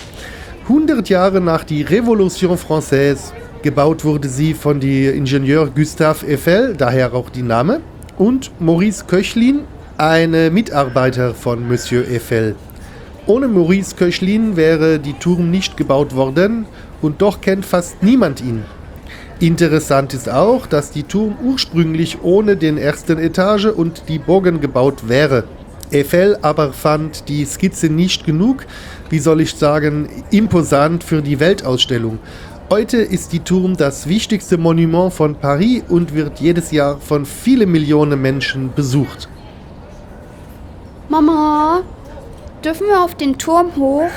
100 0.63 1.09
Jahre 1.09 1.41
nach 1.41 1.63
die 1.63 1.81
Revolution 1.81 2.57
Française. 2.57 3.31
Gebaut 3.63 4.05
wurde 4.05 4.29
sie 4.29 4.53
von 4.53 4.79
dem 4.79 5.15
Ingenieur 5.15 5.67
Gustave 5.67 6.27
Eiffel, 6.27 6.75
daher 6.75 7.13
auch 7.13 7.29
die 7.31 7.41
Name, 7.41 7.81
und 8.17 8.51
Maurice 8.59 9.05
Köchlin, 9.05 9.61
ein 10.01 10.31
Mitarbeiter 10.51 11.35
von 11.35 11.67
Monsieur 11.67 12.03
Eiffel. 12.09 12.55
Ohne 13.27 13.47
Maurice 13.47 13.95
Köchlin 13.95 14.55
wäre 14.55 14.97
die 14.97 15.13
Turm 15.13 15.51
nicht 15.51 15.77
gebaut 15.77 16.15
worden 16.15 16.65
und 17.03 17.21
doch 17.21 17.39
kennt 17.39 17.67
fast 17.67 18.01
niemand 18.01 18.41
ihn. 18.41 18.63
Interessant 19.39 20.15
ist 20.15 20.27
auch, 20.27 20.65
dass 20.65 20.89
die 20.89 21.03
Turm 21.03 21.35
ursprünglich 21.43 22.17
ohne 22.23 22.57
den 22.57 22.79
ersten 22.79 23.19
Etage 23.19 23.65
und 23.65 24.05
die 24.07 24.17
Bogen 24.17 24.59
gebaut 24.59 25.07
wäre. 25.07 25.43
Eiffel 25.93 26.35
aber 26.41 26.73
fand 26.73 27.29
die 27.29 27.45
Skizze 27.45 27.87
nicht 27.87 28.25
genug, 28.25 28.65
wie 29.11 29.19
soll 29.19 29.39
ich 29.39 29.53
sagen, 29.53 30.09
imposant 30.31 31.03
für 31.03 31.21
die 31.21 31.39
Weltausstellung. 31.39 32.17
Heute 32.71 32.97
ist 32.97 33.33
die 33.33 33.41
Turm 33.41 33.77
das 33.77 34.07
wichtigste 34.09 34.57
Monument 34.57 35.13
von 35.13 35.35
Paris 35.35 35.83
und 35.89 36.15
wird 36.15 36.39
jedes 36.39 36.71
Jahr 36.71 36.97
von 36.97 37.23
vielen 37.23 37.71
Millionen 37.71 38.19
Menschen 38.19 38.73
besucht. 38.75 39.29
Mama, 41.11 41.81
dürfen 42.63 42.87
wir 42.87 43.03
auf 43.03 43.15
den 43.15 43.37
Turm 43.37 43.75
hoch? 43.75 44.09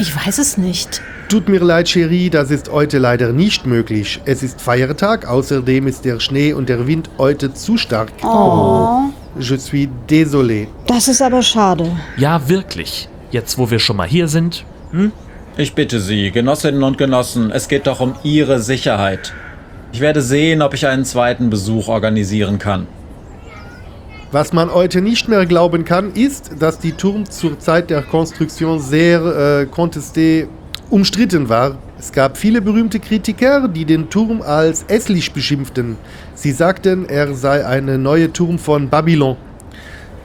Ich 0.00 0.16
weiß 0.16 0.38
es 0.38 0.58
nicht. 0.58 1.00
Tut 1.28 1.48
mir 1.48 1.60
leid, 1.60 1.86
Cherie, 1.86 2.30
das 2.30 2.50
ist 2.50 2.72
heute 2.72 2.98
leider 2.98 3.32
nicht 3.32 3.64
möglich. 3.64 4.20
Es 4.24 4.42
ist 4.42 4.60
Feiertag, 4.60 5.28
außerdem 5.28 5.86
ist 5.86 6.04
der 6.04 6.18
Schnee 6.18 6.52
und 6.52 6.68
der 6.68 6.88
Wind 6.88 7.10
heute 7.16 7.54
zu 7.54 7.76
stark. 7.76 8.10
Oh. 8.24 9.02
Je 9.38 9.56
suis 9.58 9.88
désolé. 10.08 10.66
Das 10.88 11.06
ist 11.06 11.22
aber 11.22 11.42
schade. 11.42 11.96
Ja, 12.16 12.48
wirklich. 12.48 13.08
Jetzt, 13.30 13.56
wo 13.56 13.70
wir 13.70 13.78
schon 13.78 13.96
mal 13.96 14.08
hier 14.08 14.26
sind. 14.26 14.64
Hm? 14.90 15.12
Ich 15.56 15.76
bitte 15.76 16.00
Sie, 16.00 16.32
Genossinnen 16.32 16.82
und 16.82 16.98
Genossen, 16.98 17.52
es 17.52 17.68
geht 17.68 17.86
doch 17.86 18.00
um 18.00 18.16
Ihre 18.24 18.58
Sicherheit. 18.58 19.32
Ich 19.92 20.00
werde 20.00 20.22
sehen, 20.22 20.60
ob 20.60 20.74
ich 20.74 20.88
einen 20.88 21.04
zweiten 21.04 21.50
Besuch 21.50 21.86
organisieren 21.86 22.58
kann. 22.58 22.88
Was 24.32 24.52
man 24.52 24.72
heute 24.72 25.00
nicht 25.00 25.28
mehr 25.28 25.44
glauben 25.44 25.84
kann, 25.84 26.12
ist, 26.12 26.52
dass 26.60 26.78
die 26.78 26.92
Turm 26.92 27.28
zur 27.28 27.58
Zeit 27.58 27.90
der 27.90 28.02
Konstruktion 28.02 28.78
sehr 28.78 29.20
äh, 29.20 29.66
contesté 29.66 30.46
umstritten 30.88 31.48
war. 31.48 31.78
Es 31.98 32.12
gab 32.12 32.36
viele 32.36 32.62
berühmte 32.62 33.00
Kritiker, 33.00 33.66
die 33.66 33.84
den 33.84 34.08
Turm 34.08 34.40
als 34.40 34.84
hässlich 34.86 35.32
beschimpften. 35.32 35.96
Sie 36.36 36.52
sagten, 36.52 37.08
er 37.08 37.34
sei 37.34 37.66
eine 37.66 37.98
neue 37.98 38.32
Turm 38.32 38.60
von 38.60 38.88
Babylon. 38.88 39.36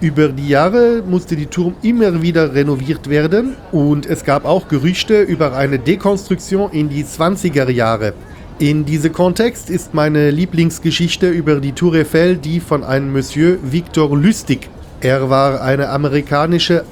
Über 0.02 0.28
die 0.28 0.50
Jahre 0.50 1.02
musste 1.02 1.36
die 1.36 1.48
Turm 1.48 1.74
immer 1.82 2.22
wieder 2.22 2.54
renoviert 2.54 3.10
werden 3.10 3.56
und 3.72 4.06
es 4.06 4.24
gab 4.24 4.46
auch 4.46 4.68
Gerüchte 4.68 5.22
über 5.22 5.56
eine 5.56 5.80
Dekonstruktion 5.80 6.72
in 6.74 6.90
die 6.90 7.04
20er 7.04 7.72
Jahre. 7.72 8.14
In 8.58 8.86
diesem 8.86 9.12
Kontext 9.12 9.70
ist 9.70 9.94
meine 9.94 10.32
Lieblingsgeschichte 10.32 11.28
über 11.28 11.60
die 11.60 11.74
Tour 11.74 11.96
Eiffel 11.96 12.38
die 12.38 12.62
von 12.62 12.86
einem 12.86 13.12
Monsieur 13.12 13.58
Victor 13.62 14.16
Lustig. 14.16 14.70
Er 15.02 15.30
war 15.30 15.62
ein 15.62 15.82
amerikanischer 15.82 16.86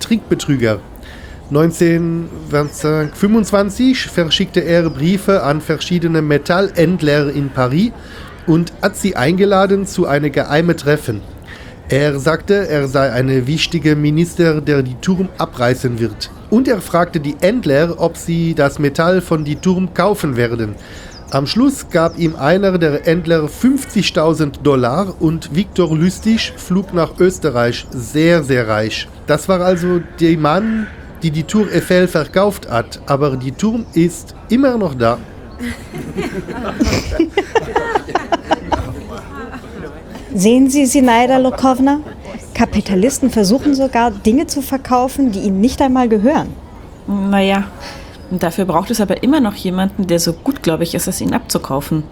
Trickbetrüger. 0.00 0.80
1925 1.48 4.08
verschickte 4.08 4.60
er 4.60 4.90
Briefe 4.90 5.44
an 5.44 5.62
verschiedene 5.62 6.20
Metallhändler 6.20 7.30
in 7.30 7.48
Paris 7.48 7.92
und 8.46 8.74
hat 8.82 8.94
sie 8.94 9.16
eingeladen 9.16 9.86
zu 9.86 10.06
einem 10.06 10.30
geheimen 10.30 10.76
Treffen. 10.76 11.22
Er 11.90 12.18
sagte, 12.20 12.68
er 12.68 12.86
sei 12.86 13.10
ein 13.12 13.46
wichtiger 13.46 13.96
Minister, 13.96 14.60
der 14.60 14.82
die 14.82 14.96
Turm 14.96 15.30
abreißen 15.38 15.98
wird. 15.98 16.30
Und 16.50 16.68
er 16.68 16.82
fragte 16.82 17.18
die 17.18 17.34
Händler, 17.40 17.94
ob 17.96 18.18
sie 18.18 18.52
das 18.54 18.78
Metall 18.78 19.22
von 19.22 19.42
die 19.42 19.56
Turm 19.56 19.94
kaufen 19.94 20.36
werden. 20.36 20.74
Am 21.30 21.46
Schluss 21.46 21.88
gab 21.88 22.18
ihm 22.18 22.36
einer 22.36 22.76
der 22.76 23.00
Händler 23.04 23.46
50.000 23.46 24.60
Dollar 24.62 25.14
und 25.18 25.54
Viktor 25.56 25.96
Lustig 25.96 26.52
flog 26.58 26.92
nach 26.92 27.18
Österreich, 27.18 27.86
sehr, 27.90 28.42
sehr 28.42 28.68
reich. 28.68 29.08
Das 29.26 29.48
war 29.48 29.62
also 29.62 30.02
der 30.20 30.36
Mann, 30.36 30.88
die 31.22 31.30
die 31.30 31.44
Tour 31.44 31.68
Eiffel 31.72 32.06
verkauft 32.06 32.70
hat, 32.70 33.00
aber 33.06 33.34
die 33.38 33.52
Turm 33.52 33.86
ist 33.94 34.34
immer 34.50 34.76
noch 34.76 34.94
da. 34.94 35.18
Sehen 40.34 40.68
Sie, 40.68 40.84
Sinaida 40.86 41.38
Lokovna? 41.38 42.00
Kapitalisten 42.54 43.30
versuchen 43.30 43.74
sogar, 43.74 44.10
Dinge 44.10 44.46
zu 44.46 44.62
verkaufen, 44.62 45.32
die 45.32 45.40
ihnen 45.40 45.60
nicht 45.60 45.80
einmal 45.80 46.08
gehören. 46.08 46.48
Naja, 47.06 47.64
dafür 48.30 48.66
braucht 48.66 48.90
es 48.90 49.00
aber 49.00 49.22
immer 49.22 49.40
noch 49.40 49.54
jemanden, 49.54 50.06
der 50.06 50.18
so 50.18 50.32
gutgläubig 50.32 50.94
ist, 50.94 51.08
es 51.08 51.20
ihnen 51.20 51.34
abzukaufen. 51.34 52.02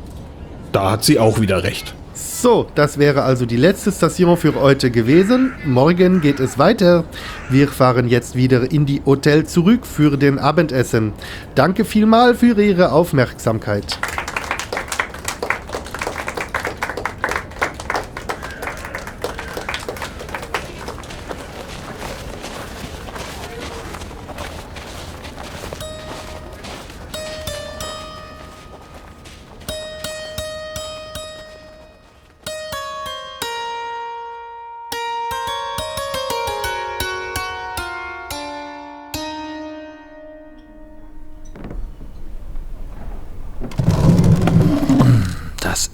Da 0.72 0.92
hat 0.92 1.05
sie 1.05 1.18
auch 1.18 1.40
wieder 1.40 1.62
recht. 1.62 1.94
So, 2.14 2.66
das 2.74 2.98
wäre 2.98 3.22
also 3.22 3.44
die 3.44 3.57
letzte 3.57 3.92
Station 3.92 4.37
für 4.37 4.55
heute 4.55 4.90
gewesen. 4.90 5.52
Morgen 5.66 6.22
geht 6.22 6.40
es 6.40 6.59
weiter. 6.59 7.05
Wir 7.50 7.68
fahren 7.68 8.09
jetzt 8.09 8.35
wieder 8.35 8.70
in 8.70 8.87
die 8.87 9.02
Hotel 9.05 9.44
zurück 9.46 9.85
für 9.85 10.16
den 10.16 10.38
Abendessen. 10.38 11.12
Danke 11.55 11.85
vielmal 11.85 12.35
für 12.35 12.61
Ihre 12.62 12.92
Aufmerksamkeit. 12.92 13.98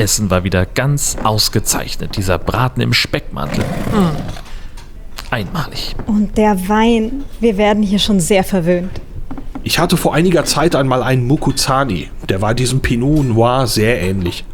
Essen 0.02 0.30
war 0.30 0.42
wieder 0.42 0.66
ganz 0.66 1.16
ausgezeichnet. 1.22 2.16
Dieser 2.16 2.36
Braten 2.36 2.80
im 2.80 2.92
Speckmantel. 2.92 3.64
Mm. 3.64 5.32
Einmalig. 5.32 5.94
Und 6.06 6.36
der 6.36 6.68
Wein. 6.68 7.24
Wir 7.38 7.56
werden 7.56 7.84
hier 7.84 8.00
schon 8.00 8.18
sehr 8.18 8.42
verwöhnt. 8.42 9.00
Ich 9.62 9.78
hatte 9.78 9.96
vor 9.96 10.12
einiger 10.12 10.44
Zeit 10.44 10.74
einmal 10.74 11.04
einen 11.04 11.24
Mukuzani. 11.28 12.10
Der 12.28 12.42
war 12.42 12.52
diesem 12.52 12.80
Pinot 12.80 13.24
Noir 13.24 13.68
sehr 13.68 14.02
ähnlich. 14.02 14.44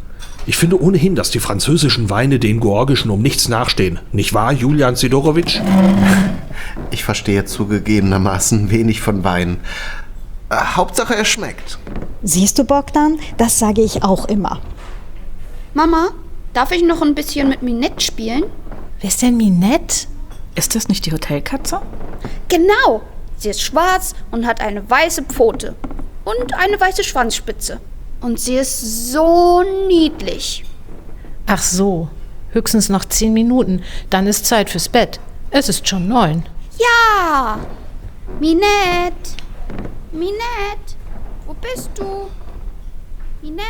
Ich 0.45 0.55
finde 0.55 0.81
ohnehin, 0.81 1.15
dass 1.15 1.31
die 1.31 1.39
französischen 1.39 2.11
Weine 2.11 2.37
den 2.37 2.59
georgischen 2.59 3.09
um 3.09 3.21
nichts 3.21 3.49
nachstehen. 3.49 3.99
Nicht 4.11 4.35
wahr, 4.35 4.53
Julian 4.53 4.95
Sidorowitsch? 4.95 5.59
Ich 6.91 7.03
verstehe 7.03 7.45
zugegebenermaßen 7.45 8.71
wenig 8.71 8.99
von 8.99 9.23
Wein. 9.23 9.57
Äh, 10.49 10.55
Hauptsache, 10.75 11.15
er 11.15 11.23
schmeckt. 11.23 11.77
Siehst 12.23 12.57
du, 12.59 12.63
Bogdan? 12.63 13.19
Das 13.37 13.59
sage 13.59 13.81
ich 13.81 14.03
auch 14.03 14.25
immer. 14.25 14.59
Mama, 15.73 16.09
darf 16.53 16.71
ich 16.71 16.83
noch 16.83 17.01
ein 17.01 17.15
bisschen 17.15 17.49
mit 17.49 17.61
Minette 17.61 18.01
spielen? 18.01 18.45
Wer 18.99 19.09
ist 19.09 19.21
denn 19.21 19.37
Minette? 19.37 20.07
Ist 20.55 20.75
das 20.75 20.87
nicht 20.87 21.05
die 21.05 21.11
Hotelkatze? 21.11 21.81
Genau. 22.47 23.01
Sie 23.37 23.49
ist 23.49 23.61
schwarz 23.61 24.15
und 24.31 24.45
hat 24.45 24.59
eine 24.61 24.89
weiße 24.89 25.23
Pfote. 25.23 25.75
Und 26.25 26.53
eine 26.55 26.79
weiße 26.79 27.03
Schwanzspitze. 27.03 27.79
Und 28.21 28.39
sie 28.39 28.55
ist 28.55 29.11
so 29.11 29.63
niedlich. 29.87 30.65
Ach 31.47 31.61
so, 31.61 32.09
höchstens 32.51 32.89
noch 32.89 33.05
zehn 33.05 33.33
Minuten, 33.33 33.81
dann 34.09 34.27
ist 34.27 34.45
Zeit 34.45 34.69
fürs 34.69 34.89
Bett. 34.89 35.19
Es 35.51 35.69
ist 35.69 35.87
schon 35.87 36.07
neun. 36.07 36.45
Ja! 36.77 37.59
Minette! 38.39 39.37
Minette! 40.11 40.95
Wo 41.47 41.53
bist 41.53 41.89
du? 41.95 42.29
Minette! 43.41 43.63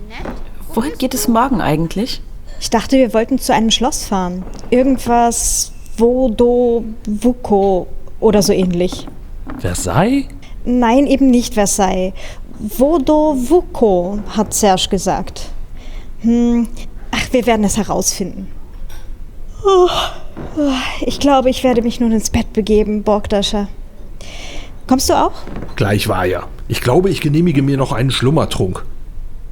Minette? 0.00 0.37
Wohin 0.78 0.96
geht 0.96 1.12
es 1.12 1.26
morgen 1.26 1.60
eigentlich? 1.60 2.22
Ich 2.60 2.70
dachte, 2.70 2.98
wir 2.98 3.12
wollten 3.12 3.40
zu 3.40 3.52
einem 3.52 3.72
Schloss 3.72 4.04
fahren. 4.04 4.44
Irgendwas 4.70 5.72
Vodovuko 5.96 7.88
oder 8.20 8.42
so 8.42 8.52
ähnlich. 8.52 9.08
Versailles? 9.58 10.26
Nein, 10.64 11.08
eben 11.08 11.30
nicht 11.30 11.54
Versailles. 11.54 12.12
Vodovuko, 12.60 14.20
hat 14.36 14.54
Serge 14.54 14.86
gesagt. 14.88 15.46
Hm, 16.20 16.68
ach, 17.10 17.32
wir 17.32 17.44
werden 17.46 17.64
es 17.64 17.76
herausfinden. 17.76 18.46
Oh, 19.66 19.88
oh, 20.58 20.72
ich 21.00 21.18
glaube, 21.18 21.50
ich 21.50 21.64
werde 21.64 21.82
mich 21.82 21.98
nun 21.98 22.12
ins 22.12 22.30
Bett 22.30 22.52
begeben, 22.52 23.02
Borgdascher. 23.02 23.66
Kommst 24.86 25.10
du 25.10 25.14
auch? 25.14 25.32
Gleich 25.74 26.06
war 26.06 26.24
ja. 26.24 26.46
Ich 26.68 26.82
glaube, 26.82 27.10
ich 27.10 27.20
genehmige 27.20 27.62
mir 27.62 27.76
noch 27.76 27.90
einen 27.90 28.12
Schlummertrunk. 28.12 28.84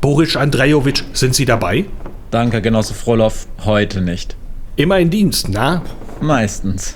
Boris 0.07 0.37
Andrejowitsch, 0.37 1.03
sind 1.15 1.35
Sie 1.35 1.47
dabei? 1.47 1.87
Danke, 2.31 2.63
Genosse 2.63 2.95
Frolov, 2.95 3.49
heute 3.65 4.01
nicht. 4.01 4.37
Immer 4.77 5.01
in 5.01 5.11
Dienst, 5.11 5.49
na? 5.49 5.83
Meistens. 6.21 6.95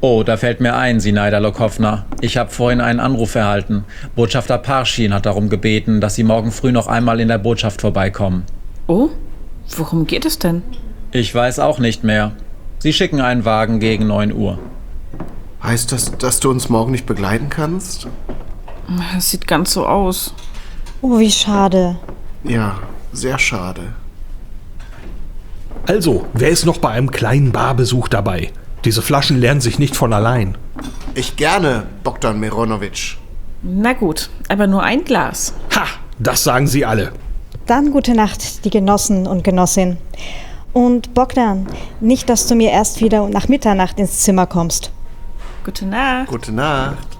Oh, 0.00 0.24
da 0.24 0.36
fällt 0.36 0.60
mir 0.60 0.74
ein, 0.74 0.98
Sinaida 0.98 1.38
Lokowna. 1.38 2.04
Ich 2.20 2.36
habe 2.36 2.50
vorhin 2.50 2.80
einen 2.80 2.98
Anruf 2.98 3.36
erhalten. 3.36 3.84
Botschafter 4.16 4.58
Parschin 4.58 5.14
hat 5.14 5.24
darum 5.24 5.48
gebeten, 5.48 6.00
dass 6.00 6.16
Sie 6.16 6.24
morgen 6.24 6.50
früh 6.50 6.72
noch 6.72 6.88
einmal 6.88 7.20
in 7.20 7.28
der 7.28 7.38
Botschaft 7.38 7.80
vorbeikommen. 7.80 8.42
Oh? 8.88 9.10
Worum 9.76 10.08
geht 10.08 10.24
es 10.24 10.40
denn? 10.40 10.62
Ich 11.12 11.32
weiß 11.32 11.60
auch 11.60 11.78
nicht 11.78 12.02
mehr. 12.02 12.32
Sie 12.80 12.92
schicken 12.92 13.20
einen 13.20 13.44
Wagen 13.44 13.78
gegen 13.78 14.08
9 14.08 14.32
Uhr. 14.32 14.58
Heißt 15.62 15.92
das, 15.92 16.18
dass 16.18 16.40
du 16.40 16.50
uns 16.50 16.68
morgen 16.70 16.90
nicht 16.90 17.06
begleiten 17.06 17.50
kannst? 17.50 18.08
Es 19.16 19.30
sieht 19.30 19.46
ganz 19.46 19.72
so 19.72 19.86
aus. 19.86 20.34
Oh, 21.02 21.20
wie 21.20 21.30
schade. 21.30 21.96
Ja, 22.46 22.78
sehr 23.12 23.38
schade. 23.38 23.82
Also, 25.86 26.26
wer 26.32 26.50
ist 26.50 26.66
noch 26.66 26.78
bei 26.78 26.90
einem 26.90 27.10
kleinen 27.10 27.52
Barbesuch 27.52 28.08
dabei? 28.08 28.50
Diese 28.84 29.02
Flaschen 29.02 29.40
lernen 29.40 29.60
sich 29.60 29.78
nicht 29.78 29.96
von 29.96 30.12
allein. 30.12 30.56
Ich 31.14 31.36
gerne, 31.36 31.84
Bogdan 32.04 32.38
Mironowitsch. 32.38 33.16
Na 33.62 33.92
gut, 33.94 34.30
aber 34.48 34.66
nur 34.66 34.82
ein 34.82 35.04
Glas. 35.04 35.54
Ha, 35.74 35.86
das 36.18 36.44
sagen 36.44 36.66
Sie 36.66 36.84
alle. 36.84 37.12
Dann 37.66 37.90
gute 37.90 38.14
Nacht, 38.14 38.64
die 38.64 38.70
Genossen 38.70 39.26
und 39.26 39.42
Genossin. 39.42 39.96
Und 40.72 41.14
Bogdan, 41.14 41.66
nicht, 42.00 42.28
dass 42.28 42.46
du 42.46 42.54
mir 42.54 42.70
erst 42.70 43.00
wieder 43.00 43.28
nach 43.28 43.48
Mitternacht 43.48 43.98
ins 43.98 44.20
Zimmer 44.20 44.46
kommst. 44.46 44.92
Gute 45.64 45.86
Nacht. 45.86 46.28
Gute 46.28 46.52
Nacht. 46.52 47.15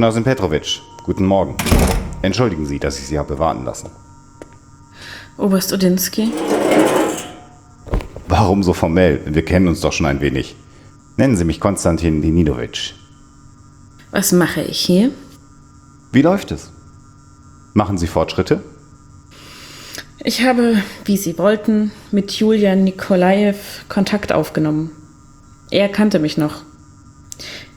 Genossin 0.00 0.24
Petrovic, 0.24 0.80
guten 1.04 1.26
Morgen. 1.26 1.56
Entschuldigen 2.22 2.64
Sie, 2.64 2.78
dass 2.78 2.98
ich 2.98 3.06
Sie 3.06 3.18
habe 3.18 3.38
warten 3.38 3.66
lassen. 3.66 3.90
Oberst 5.36 5.74
Odinsky? 5.74 6.32
Warum 8.26 8.62
so 8.62 8.72
formell? 8.72 9.20
Wir 9.26 9.44
kennen 9.44 9.68
uns 9.68 9.82
doch 9.82 9.92
schon 9.92 10.06
ein 10.06 10.22
wenig. 10.22 10.56
Nennen 11.18 11.36
Sie 11.36 11.44
mich 11.44 11.60
Konstantin 11.60 12.22
Leninovic. 12.22 12.94
Was 14.10 14.32
mache 14.32 14.62
ich 14.62 14.80
hier? 14.80 15.10
Wie 16.12 16.22
läuft 16.22 16.50
es? 16.50 16.70
Machen 17.74 17.98
Sie 17.98 18.06
Fortschritte? 18.06 18.62
Ich 20.24 20.42
habe, 20.46 20.82
wie 21.04 21.18
Sie 21.18 21.36
wollten, 21.36 21.92
mit 22.10 22.32
Julian 22.32 22.84
Nikolajew 22.84 23.58
Kontakt 23.90 24.32
aufgenommen. 24.32 24.92
Er 25.70 25.90
kannte 25.90 26.18
mich 26.20 26.38
noch. 26.38 26.62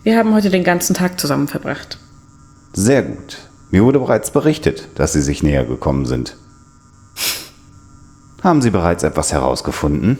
Wir 0.03 0.17
haben 0.17 0.33
heute 0.33 0.49
den 0.49 0.63
ganzen 0.63 0.93
Tag 0.93 1.19
zusammen 1.19 1.49
verbracht. 1.49 1.97
Sehr 2.73 3.03
gut. 3.03 3.37
Mir 3.69 3.83
wurde 3.83 3.99
bereits 3.99 4.31
berichtet, 4.31 4.89
dass 4.95 5.13
Sie 5.13 5.21
sich 5.21 5.43
näher 5.43 5.65
gekommen 5.65 6.05
sind. 6.05 6.37
Haben 8.43 8.61
Sie 8.61 8.71
bereits 8.71 9.03
etwas 9.03 9.31
herausgefunden? 9.31 10.17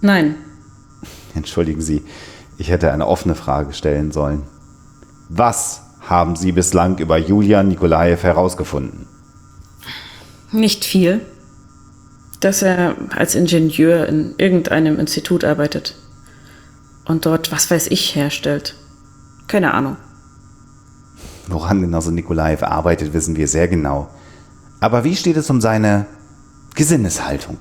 Nein. 0.00 0.36
Entschuldigen 1.34 1.82
Sie, 1.82 2.02
ich 2.58 2.70
hätte 2.70 2.92
eine 2.92 3.06
offene 3.06 3.34
Frage 3.34 3.72
stellen 3.72 4.12
sollen. 4.12 4.44
Was 5.28 5.82
haben 6.00 6.36
Sie 6.36 6.52
bislang 6.52 6.98
über 6.98 7.18
Julian 7.18 7.68
Nikolajew 7.68 8.22
herausgefunden? 8.22 9.06
Nicht 10.52 10.84
viel. 10.84 11.20
Dass 12.40 12.62
er 12.62 12.94
als 13.10 13.34
Ingenieur 13.34 14.06
in 14.06 14.34
irgendeinem 14.38 14.98
Institut 14.98 15.44
arbeitet. 15.44 15.96
Und 17.04 17.26
dort, 17.26 17.50
was 17.52 17.70
weiß 17.70 17.88
ich, 17.88 18.14
herstellt. 18.14 18.76
Keine 19.48 19.74
Ahnung. 19.74 19.96
Woran 21.48 21.80
Genosse 21.80 22.12
Nikolajew 22.12 22.64
arbeitet, 22.64 23.12
wissen 23.12 23.36
wir 23.36 23.48
sehr 23.48 23.68
genau. 23.68 24.08
Aber 24.80 25.04
wie 25.04 25.16
steht 25.16 25.36
es 25.36 25.50
um 25.50 25.60
seine 25.60 26.06
Gesinneshaltung? 26.74 27.58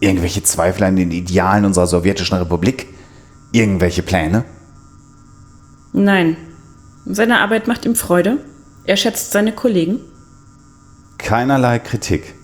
Irgendwelche 0.00 0.42
Zweifel 0.42 0.84
an 0.84 0.96
den 0.96 1.10
Idealen 1.10 1.64
unserer 1.64 1.86
sowjetischen 1.86 2.36
Republik? 2.36 2.88
Irgendwelche 3.52 4.02
Pläne? 4.02 4.44
Nein. 5.92 6.36
Seine 7.04 7.40
Arbeit 7.40 7.68
macht 7.68 7.84
ihm 7.84 7.94
Freude. 7.94 8.38
Er 8.84 8.96
schätzt 8.96 9.32
seine 9.32 9.52
Kollegen. 9.52 10.00
Keinerlei 11.18 11.78
Kritik. 11.78 12.34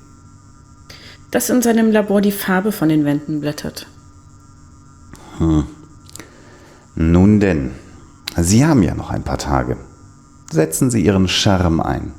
Dass 1.31 1.51
in 1.51 1.63
seinem 1.63 1.91
Labor 1.91 2.21
die 2.21 2.33
Farbe 2.33 2.73
von 2.73 2.89
den 2.89 3.05
Wänden 3.05 3.41
blättert. 3.41 3.87
Hm. 5.39 5.65
Nun 6.95 7.41
denn, 7.41 7.73
Sie 8.37 8.65
haben 8.65 8.83
ja 8.83 8.95
noch 8.95 9.11
ein 9.11 9.23
paar 9.25 9.39
Tage. 9.39 9.77
Setzen 10.51 10.91
Sie 10.91 11.05
Ihren 11.05 11.29
Charme 11.29 11.81
ein. 11.81 12.13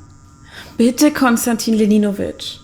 Bitte, 0.76 1.12
Konstantin 1.12 1.74
Leninowitsch. 1.74 2.58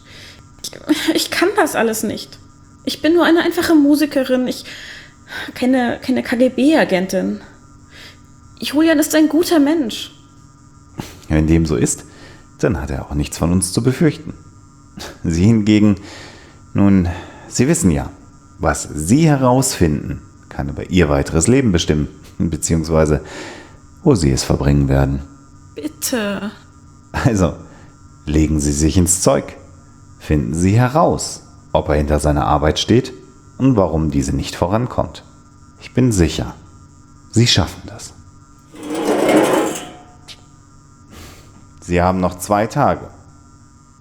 Ich, 0.63 0.71
ich 1.15 1.31
kann 1.31 1.49
das 1.57 1.75
alles 1.75 2.03
nicht. 2.03 2.39
Ich 2.85 3.03
bin 3.03 3.15
nur 3.15 3.25
eine 3.25 3.41
einfache 3.43 3.75
Musikerin. 3.75 4.47
Ich 4.47 4.65
keine, 5.55 5.99
keine 6.01 6.23
KGB-Agentin. 6.23 7.41
Julian 8.61 8.99
ist 8.99 9.15
ein 9.15 9.29
guter 9.29 9.59
Mensch. 9.59 10.13
Wenn 11.29 11.47
dem 11.47 11.67
so 11.67 11.77
ist, 11.77 12.05
dann 12.61 12.81
hat 12.81 12.91
er 12.91 13.07
auch 13.07 13.15
nichts 13.15 13.37
von 13.37 13.53
uns 13.53 13.73
zu 13.73 13.83
befürchten. 13.83 14.35
Sie 15.25 15.45
hingegen, 15.45 15.97
nun, 16.73 17.09
Sie 17.49 17.69
wissen 17.69 17.91
ja, 17.91 18.11
was 18.59 18.89
Sie 18.95 19.27
herausfinden, 19.27 20.23
kann 20.49 20.69
über 20.69 20.89
Ihr 20.91 21.09
weiteres 21.09 21.49
Leben 21.49 21.73
bestimmen. 21.73 22.09
beziehungsweise 22.39 23.23
wo 24.03 24.15
sie 24.15 24.31
es 24.31 24.45
verbringen 24.45 24.89
werden. 24.89 25.21
Bitte. 25.77 26.51
Also, 27.13 27.55
legen 28.25 28.61
Sie 28.61 28.73
sich 28.73 28.97
ins 28.97 29.21
Zeug. 29.21 29.57
Finden 30.19 30.55
Sie 30.55 30.73
heraus, 30.73 31.43
ob 31.73 31.91
er 31.91 31.97
hinter 31.97 32.19
seiner 32.19 32.47
Arbeit 32.47 32.79
steht 32.79 33.13
und 33.59 33.77
warum 33.77 34.11
diese 34.11 34.35
nicht 34.35 34.57
vorankommt. 34.57 35.23
Ich 35.81 35.93
bin 35.93 36.13
sicher, 36.13 36.55
Sie 37.31 37.47
schaffen 37.47 37.83
das. 37.87 38.15
Sie 41.81 42.01
haben 42.01 42.21
noch 42.21 42.39
zwei 42.39 42.67
Tage. 42.67 43.11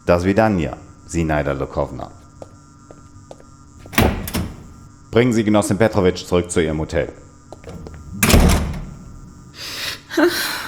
Das 0.05 0.23
Vidania, 0.23 0.77
Sinaida 1.05 1.51
Lukovna. 1.51 2.09
Bringen 5.11 5.33
Sie 5.33 5.43
Genossin 5.43 5.77
Petrovic 5.77 6.17
zurück 6.25 6.49
zu 6.49 6.63
Ihrem 6.63 6.79
Hotel. 6.79 7.11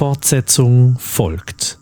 Fortsetzung 0.00 0.96
folgt. 0.98 1.78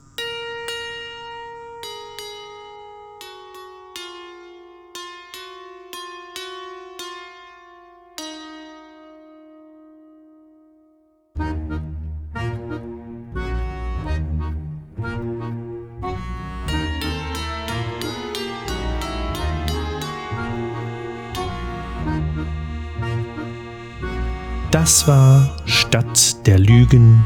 Das 24.73 25.07
war 25.07 25.57
Stadt 25.67 26.45
der 26.49 26.59
Lügen 26.59 27.25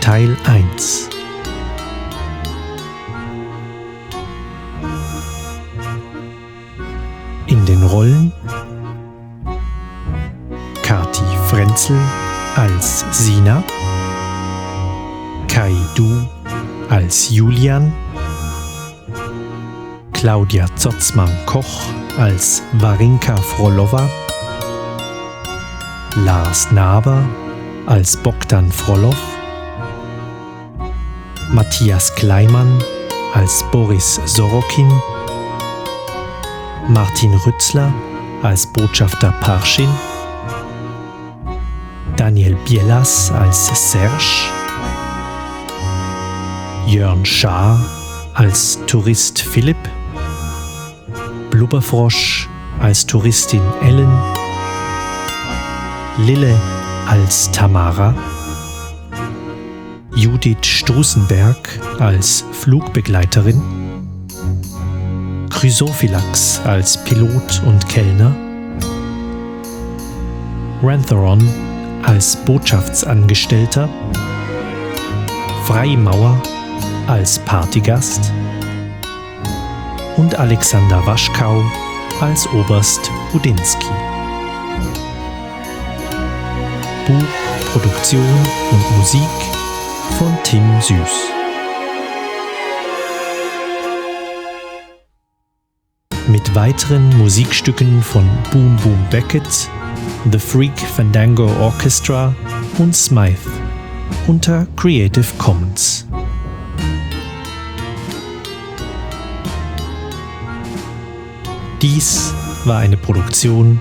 Teil 0.00 0.36
1. 0.44 1.08
In 7.46 7.64
den 7.66 7.82
Rollen 7.82 8.32
Kati 10.82 11.22
Frenzel 11.48 11.98
als 12.56 13.04
Sina, 13.12 13.62
Kai 15.48 15.74
Du 15.94 16.26
als 16.88 17.30
Julian, 17.30 17.92
Claudia 20.12 20.66
Zotzmann-Koch 20.76 21.82
als 22.18 22.62
Warinka 22.74 23.36
Frolova, 23.36 24.08
Lars 26.16 26.70
Naber 26.72 27.22
als 27.86 28.16
Bogdan 28.16 28.72
Frolov, 28.72 29.37
Matthias 31.50 32.14
Kleimann 32.14 32.82
als 33.32 33.64
Boris 33.72 34.20
Sorokin, 34.26 34.90
Martin 36.88 37.32
Rützler 37.46 37.92
als 38.42 38.66
Botschafter 38.66 39.32
Parschin, 39.40 39.88
Daniel 42.16 42.54
Bielas 42.66 43.32
als 43.32 43.90
Serge, 43.90 44.50
Jörn 46.86 47.24
Schaar 47.24 47.80
als 48.34 48.78
Tourist 48.86 49.40
Philipp, 49.40 49.78
Blubberfrosch 51.50 52.46
als 52.80 53.06
Touristin 53.06 53.62
Ellen, 53.82 54.12
Lille 56.18 56.54
als 57.06 57.50
Tamara, 57.52 58.14
Judith 60.18 60.66
Strusenberg 60.66 61.78
als 62.00 62.44
Flugbegleiterin, 62.50 63.62
Chrysophylax 65.48 66.60
als 66.64 67.04
Pilot 67.04 67.62
und 67.64 67.88
Kellner, 67.88 68.34
Rantheron 70.82 71.48
als 72.02 72.34
Botschaftsangestellter, 72.34 73.88
Freimauer 75.66 76.42
als 77.06 77.38
Partygast 77.38 78.32
und 80.16 80.36
Alexander 80.36 81.06
Waschkau 81.06 81.62
als 82.20 82.44
Oberst 82.48 83.08
Budinski. 83.30 83.86
Buch, 87.06 87.72
Produktion 87.72 88.26
und 88.72 88.98
Musik 88.98 89.57
von 90.16 90.36
Tim 90.44 90.62
Süß. 90.80 91.32
Mit 96.28 96.54
weiteren 96.54 97.16
Musikstücken 97.18 98.02
von 98.02 98.28
Boom 98.52 98.76
Boom 98.82 98.98
Beckett, 99.10 99.68
The 100.30 100.38
Freak 100.38 100.78
Fandango 100.78 101.50
Orchestra 101.60 102.34
und 102.78 102.94
Smythe 102.94 103.50
unter 104.26 104.66
Creative 104.76 105.26
Commons. 105.38 106.06
Dies 111.80 112.34
war 112.64 112.78
eine 112.78 112.96
Produktion 112.96 113.80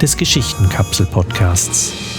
des 0.00 0.16
Geschichtenkapsel-Podcasts. 0.16 2.17